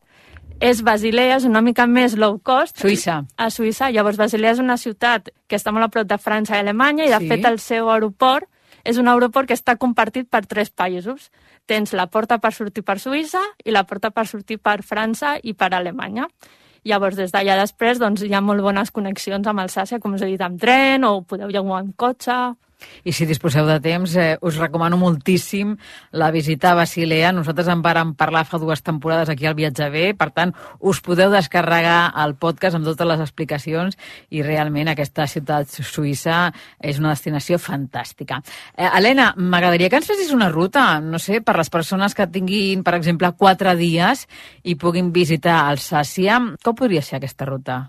[0.61, 2.77] és Basilea, és una mica més low cost.
[2.79, 3.23] Suïssa.
[3.35, 3.89] A Suïssa.
[3.91, 7.09] Llavors, Basilea és una ciutat que està molt a prop de França i Alemanya i,
[7.09, 7.27] de Sí.
[7.27, 8.47] fet, el seu aeroport
[8.83, 11.31] és un aeroport que està compartit per tres països.
[11.65, 15.53] Tens la porta per sortir per Suïssa i la porta per sortir per França i
[15.53, 16.27] per Alemanya.
[16.83, 20.25] Llavors, des d'allà després, doncs, hi ha molt bones connexions amb Alsàcia, com us he
[20.25, 22.55] dit, amb tren, o podeu llegar amb cotxe...
[23.03, 25.75] I si disposeu de temps, eh, us recomano moltíssim
[26.11, 27.31] la visita a Basilea.
[27.31, 31.31] Nosaltres en vàrem parlar fa dues temporades aquí al Viatge B, per tant, us podeu
[31.31, 33.97] descarregar el podcast amb totes les explicacions
[34.29, 38.41] i realment aquesta ciutat suïssa és una destinació fantàstica.
[38.75, 42.83] Eh, Helena, m'agradaria que ens fessis una ruta, no sé, per les persones que tinguin,
[42.83, 44.27] per exemple, quatre dies
[44.63, 46.39] i puguin visitar Alsàcia.
[46.63, 47.81] Com podria ser aquesta ruta?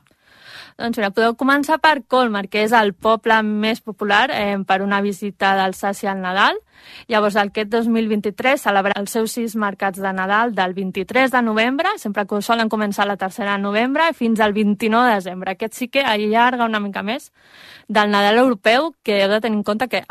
[0.83, 4.99] Doncs mira, podeu començar per Colmar, que és el poble més popular eh, per una
[5.05, 6.59] visita d'Alsàcia al Nadal.
[7.07, 12.27] Llavors, aquest 2023 celebra els seus sis mercats de Nadal del 23 de novembre, sempre
[12.27, 15.55] que solen començar la tercera de novembre, fins al 29 de desembre.
[15.55, 17.31] Aquest sí que allarga una mica més
[17.87, 20.03] del Nadal europeu, que heu de tenir en compte que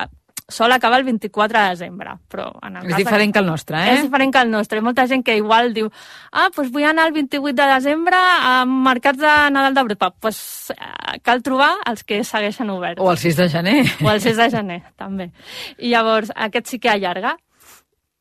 [0.52, 2.16] sol acabar el 24 de desembre.
[2.30, 3.93] Però en el És cas diferent que el nostre, eh?
[3.95, 4.80] És diferent que el nostre.
[4.80, 5.91] Hi molta gent que igual diu
[6.32, 10.12] ah, doncs vull anar el 28 de desembre a mercats de Nadal d'Europa.
[10.12, 10.41] Doncs pues,
[10.78, 13.02] eh, cal trobar els que segueixen oberts.
[13.02, 13.86] O el 6 de gener.
[14.04, 15.32] O el 6 de gener, també.
[15.78, 17.38] I llavors, aquest sí que allarga.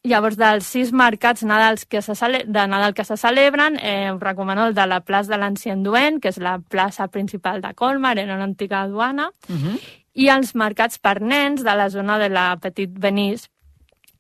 [0.03, 2.45] Llavors, dels sis mercats Nadals que se cele...
[2.47, 6.22] de Nadal que se celebren, eh, us recomano el de la plaça de l'Ancien Duent,
[6.22, 9.81] que és la plaça principal de Colmar, era una antiga duana, Uh -huh.
[10.15, 13.49] I els mercats per nens de la zona de la Petit Benís,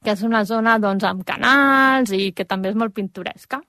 [0.04, 3.60] que és una zona doncs, amb canals i que també és molt pintoresca.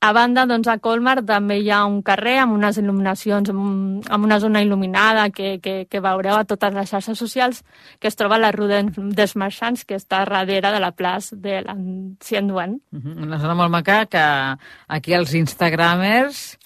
[0.00, 4.00] A banda, doncs, a Colmar també hi ha un carrer amb unes il·luminacions, amb, un-
[4.08, 7.60] amb una zona il·luminada que, que, que veureu a totes les xarxes socials,
[8.00, 8.80] que es troba a la Rue
[9.12, 12.48] des Marchants, que està darrere de la plaça de l'Ancien.
[12.50, 13.22] Uh -huh.
[13.26, 14.56] Una zona molt maca que
[14.88, 16.56] aquí els instagramers...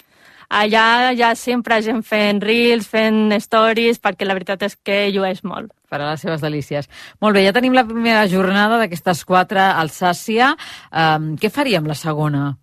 [0.49, 5.71] Allà ha sempre gent fent reels, fent stories, perquè la veritat és que llueix molt.
[5.89, 6.89] farà les seves delícies.
[7.21, 10.55] Molt bé, ja tenim la primera jornada d'aquestes quatre a Alsàcia.
[10.91, 12.57] Um, què faríem la segona?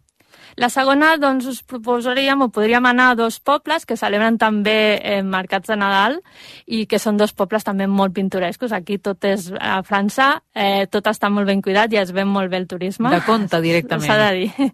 [0.57, 5.23] La segona, doncs, us proposaríem o podríem anar a dos pobles que celebren també eh,
[5.25, 6.19] mercats de Nadal
[6.67, 8.73] i que són dos pobles també molt pintorescos.
[8.77, 12.53] Aquí tot és a França, eh, tot està molt ben cuidat i es ven molt
[12.53, 13.11] bé el turisme.
[13.13, 14.09] De compte, directament.
[14.09, 14.73] S'ha de dir.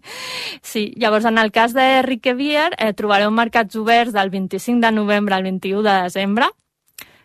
[0.61, 5.35] Sí, llavors en el cas de Riquevier eh, trobareu mercats oberts del 25 de novembre
[5.35, 6.49] al 21 de desembre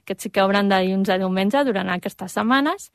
[0.04, 2.90] aquests sí que obren de dilluns a diumenge durant aquestes setmanes.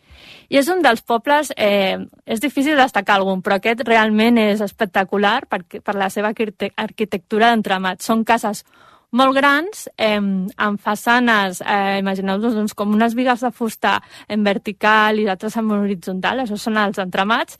[0.49, 5.41] I és un dels pobles, eh, és difícil destacar algun, però aquest realment és espectacular
[5.49, 8.01] per, per la seva arquite arquitectura d'entramat.
[8.05, 8.63] Són cases
[9.11, 15.19] molt grans, eh, amb façanes, eh, imagineu-vos doncs, com unes vigues de fusta en vertical
[15.19, 17.57] i d'altres en horitzontal, això són els entramats,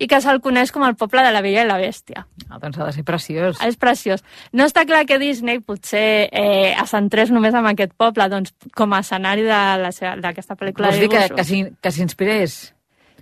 [0.00, 2.24] i que se'l coneix com el poble de la Bella i la Bèstia.
[2.48, 3.60] Ah, doncs ha de ser preciós.
[3.66, 4.24] És preciós.
[4.56, 8.96] No està clar que Disney potser eh, es centrés només en aquest poble doncs, com
[8.96, 11.52] a escenari d'aquesta pel·lícula Vols de dir que, dibuixos.
[11.52, 12.58] que, que s'inspirés?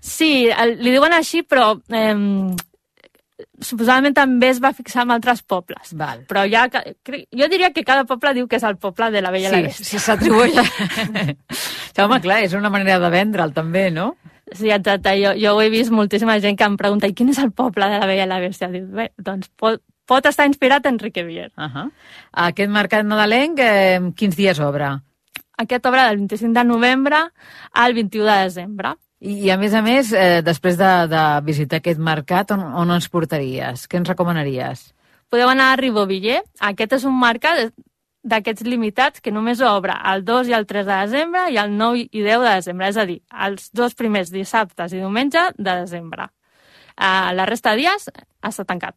[0.00, 2.14] Sí, el, li diuen així, però eh,
[3.62, 5.92] suposadament també es va fixar en altres pobles.
[5.98, 6.24] Val.
[6.30, 9.50] Però ja, jo diria que cada poble diu que és el poble de la Bella
[9.50, 9.86] i la Sí, Bèstia.
[9.90, 10.58] si s'atribueix...
[11.50, 14.12] Sí, home, clar, és una manera de vendre'l, també, no?
[14.52, 15.14] Sí, exacte.
[15.20, 17.88] Jo, jo ho he vist moltíssima gent que em pregunta i quin és el poble
[17.90, 18.70] de la Bella i la Bèstia?
[18.72, 21.50] Dic, bé, doncs pot, pot estar inspirat en Enrique Vier.
[21.56, 21.90] Uh -huh.
[22.32, 25.00] Aquest mercat nadalenc, eh, quins dies obre?
[25.56, 27.16] Aquest obre del 25 de novembre
[27.72, 28.94] al 21 de desembre.
[29.20, 32.90] I, i a més a més, eh, després de, de visitar aquest mercat, on, on
[32.90, 33.88] ens portaries?
[33.88, 34.94] Què ens recomanaries?
[35.28, 36.42] Podeu anar a Riboviller.
[36.60, 37.72] Aquest és un mercat
[38.22, 42.08] d'aquests limitats que només obre el 2 i el 3 de desembre i el 9
[42.10, 46.28] i 10 de desembre, és a dir, els dos primers dissabtes i diumenge de desembre.
[46.98, 48.08] Uh, la resta de dies
[48.42, 48.96] està tancat.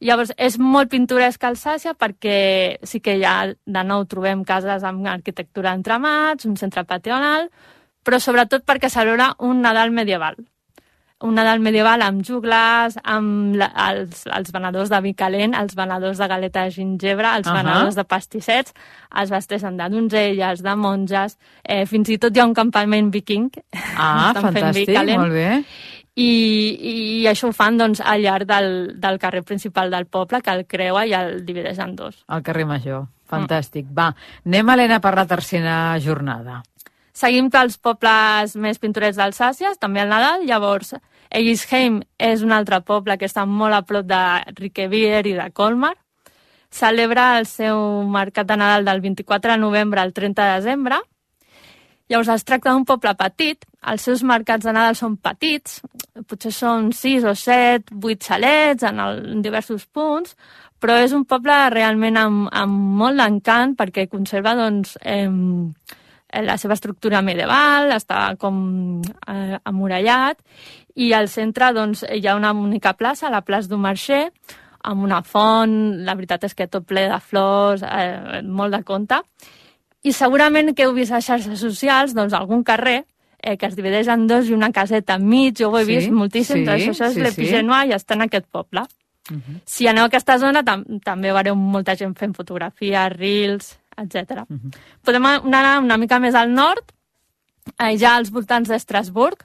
[0.00, 5.72] Llavors, és molt pintoresc Alsàcia perquè sí que ja de nou trobem cases amb arquitectura
[5.72, 7.50] d'entramats, un centre patronal,
[8.06, 10.38] però sobretot perquè celebra un Nadal medieval.
[11.20, 16.20] Un Nadal medieval amb jugles, amb la, els, els venedors de vi calent, els venedors
[16.22, 17.50] de galeta de gingebre, els uh.
[17.50, 17.56] -huh.
[17.58, 18.72] venedors de pastissets,
[19.22, 23.50] es vesteixen de donzelles, de monges, eh, fins i tot hi ha un campament viking.
[23.96, 25.20] Ah, fantàstic, calent.
[25.20, 25.64] molt bé.
[26.14, 30.50] I, i això ho fan doncs, al llarg del, del carrer principal del poble, que
[30.50, 32.24] el creua i el divideix en dos.
[32.28, 33.06] Al carrer Major.
[33.28, 33.86] Fantàstic.
[33.92, 34.08] Va,
[34.46, 36.62] anem, Helena, per la tercera jornada.
[37.18, 40.44] Seguim pels pobles més pintorescs d'Alsàcia, també al Nadal.
[40.46, 40.92] Llavors,
[41.34, 44.20] Egisheim és un altre poble que està molt a prop de
[44.60, 45.96] Riquevier i de Colmar.
[46.70, 51.00] Celebra el seu mercat de Nadal del 24 de novembre al 30 de desembre.
[52.08, 53.66] Llavors, es tracta d'un poble petit.
[53.90, 55.80] Els seus mercats de Nadal són petits.
[56.28, 60.36] Potser són 6 o 7, 8 xalets en, el, en diversos punts,
[60.78, 65.26] però és un poble realment amb, amb molt d'encant perquè conserva doncs, eh,
[66.32, 70.40] la seva estructura medieval, està com eh, amurallat,
[70.98, 74.26] i al centre doncs, hi ha una única plaça, la plaça du Marché,
[74.88, 75.74] amb una font,
[76.04, 79.20] la veritat és que tot ple de flors, eh, molt de conte.
[80.04, 83.02] I segurament que heu vist a xarxes socials doncs, algun carrer
[83.42, 86.14] eh, que es divideix en dos i una caseta enmig, jo ho he Sí, vist
[86.14, 88.86] moltíssim, sí, doncs això és sí, l'Epigenois i està en aquest poble.
[89.68, 94.44] Si aneu a aquesta zona, tam també veureu molta gent fent fotografies, reels, etc.
[95.04, 96.92] Podem anar una mica més al nord,
[97.78, 99.44] eh, ja als voltants d'Estrasburg.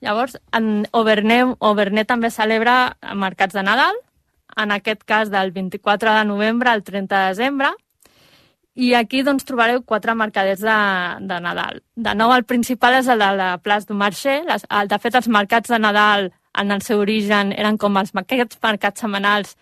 [0.00, 3.96] Llavors, en Auvernay, Auvernay també celebra mercats de Nadal,
[4.56, 7.72] en aquest cas del 24 de novembre al 30 de desembre,
[8.78, 10.78] i aquí doncs, trobareu quatre mercadets de,
[11.26, 11.80] de Nadal.
[11.98, 14.36] De nou, el principal és el de la plaça du Marché.
[14.46, 16.28] Les, el, de fet, els mercats de Nadal,
[16.62, 19.56] en el seu origen, eren com els, aquests mercats setmanals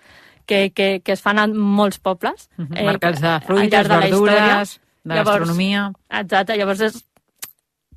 [0.46, 2.48] que, que, que es fan en molts pobles.
[2.56, 2.86] Mhm.
[2.92, 5.90] Mercats de fruites, de verdures, de gastronomia.
[6.22, 7.00] Exacte, llavors és,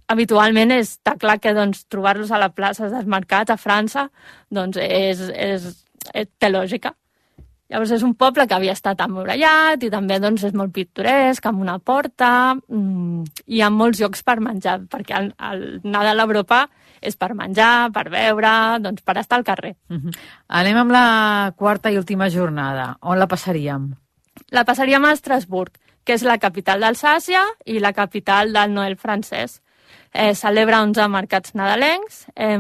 [0.09, 4.09] habitualment està clar que doncs, trobar-los a la plaça dels mercats a França
[4.49, 5.69] doncs, és, és,
[6.13, 6.95] és, té lògica.
[7.69, 11.61] Llavors és un poble que havia estat emmurallat i també doncs, és molt pintoresc, amb
[11.61, 16.63] una porta, mmm, i amb molts llocs per menjar, perquè el, el Nadal a Europa
[16.99, 19.75] és per menjar, per beure, doncs per estar al carrer.
[19.93, 20.17] Mhm.
[20.61, 22.95] Anem amb la quarta i última jornada.
[23.01, 23.91] On la passaríem?
[24.49, 29.61] La passaríem a Estrasburg, que és la capital d'Alsàcia i la capital del Noel francès.
[30.11, 32.57] Eh, celebra 11 mercats nadalencs, eh,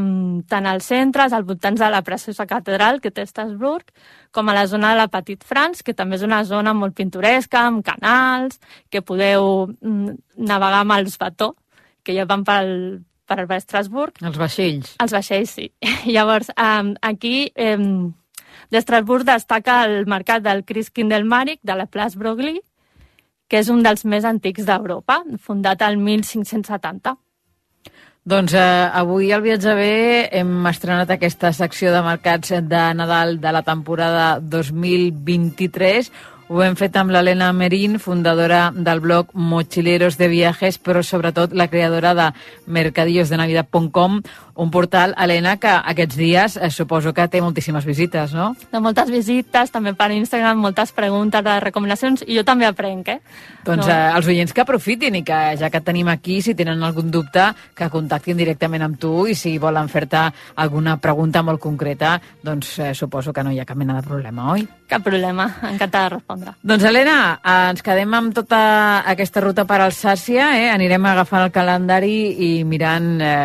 [0.47, 3.89] tant als centres, als voltants de la preciosa catedral que té Estrasburg,
[4.31, 7.65] com a la zona de la Petit France, que també és una zona molt pintoresca,
[7.65, 11.55] amb canals, que podeu mm, navegar amb els bató,
[12.03, 14.21] que ja van pel, per Estrasburg.
[14.21, 14.93] Els vaixells.
[15.01, 15.71] Els vaixells, sí.
[16.13, 17.77] Llavors, um, aquí eh,
[18.69, 22.61] d'Estrasburg destaca el mercat del Chris Kindelmaric de la Place Broglie,
[23.49, 27.17] que és un dels més antics d'Europa, fundat al 1570.
[28.27, 29.83] Doncs eh, avui al Viatge B
[30.35, 36.11] hem estrenat aquesta secció de mercats de Nadal de la temporada 2023.
[36.49, 41.67] Ho hem fet amb l'Helena Merín, fundadora del blog Mochileros de Viajes, però sobretot la
[41.69, 42.25] creadora de
[42.65, 44.15] mercadillosdenavidad.com,
[44.59, 48.55] un portal, Helena, que aquests dies eh, suposo que té moltíssimes visites, no?
[48.73, 53.19] De moltes visites, també per Instagram, moltes preguntes, de recomanacions, i jo també aprenc, eh?
[53.63, 53.93] Doncs No.
[53.93, 57.45] eh, els oients que aprofitin i que ja que tenim aquí, si tenen algun dubte,
[57.77, 60.25] que contactin directament amb tu i si volen fer-te
[60.55, 64.49] alguna pregunta molt concreta, doncs eh, suposo que no hi ha cap mena de problema,
[64.57, 64.67] oi?
[64.89, 66.38] Cap problema, encantada de respondre.
[66.61, 67.17] Doncs Helena,
[67.69, 68.61] ens quedem amb tota
[69.09, 70.69] aquesta ruta per Alsàcia, eh?
[70.73, 72.15] anirem agafant el calendari
[72.45, 73.35] i mirant eh,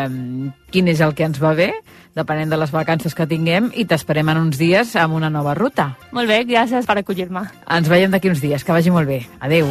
[0.75, 1.71] quin és el que ens va bé,
[2.15, 5.93] depenent de les vacances que tinguem, i t'esperem en uns dies amb una nova ruta.
[6.15, 7.49] Molt bé, gràcies per acollir-me.
[7.67, 9.25] Ens veiem d'aquí uns dies, que vagi molt bé.
[9.43, 9.71] Adeu.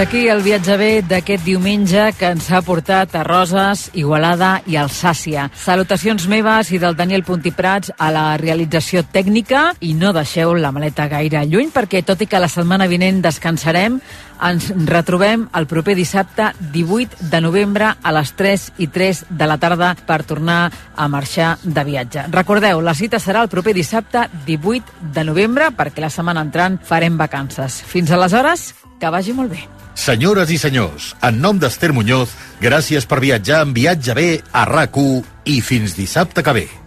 [0.00, 5.46] Aquí el viatge bé d'aquest diumenge que ens ha portat a Roses, Igualada i Alsàcia.
[5.56, 11.06] Salutacions meves i del Daniel Puntiprats a la realització tècnica i no deixeu la maleta
[11.08, 14.00] gaire lluny perquè tot i que la setmana vinent descansarem,
[14.40, 19.58] ens retrobem el proper dissabte 18 de novembre a les 3 i 3 de la
[19.60, 20.60] tarda per tornar
[20.96, 22.26] a marxar de viatge.
[22.32, 27.20] Recordeu, la cita serà el proper dissabte 18 de novembre perquè la setmana entrant farem
[27.20, 27.82] vacances.
[27.86, 28.70] Fins aleshores,
[29.00, 29.64] que vagi molt bé.
[30.00, 34.96] Senyores i senyors, en nom d'Ester Muñoz, gràcies per viatjar en viatge bé a rac
[35.44, 36.79] i fins dissabte que ve.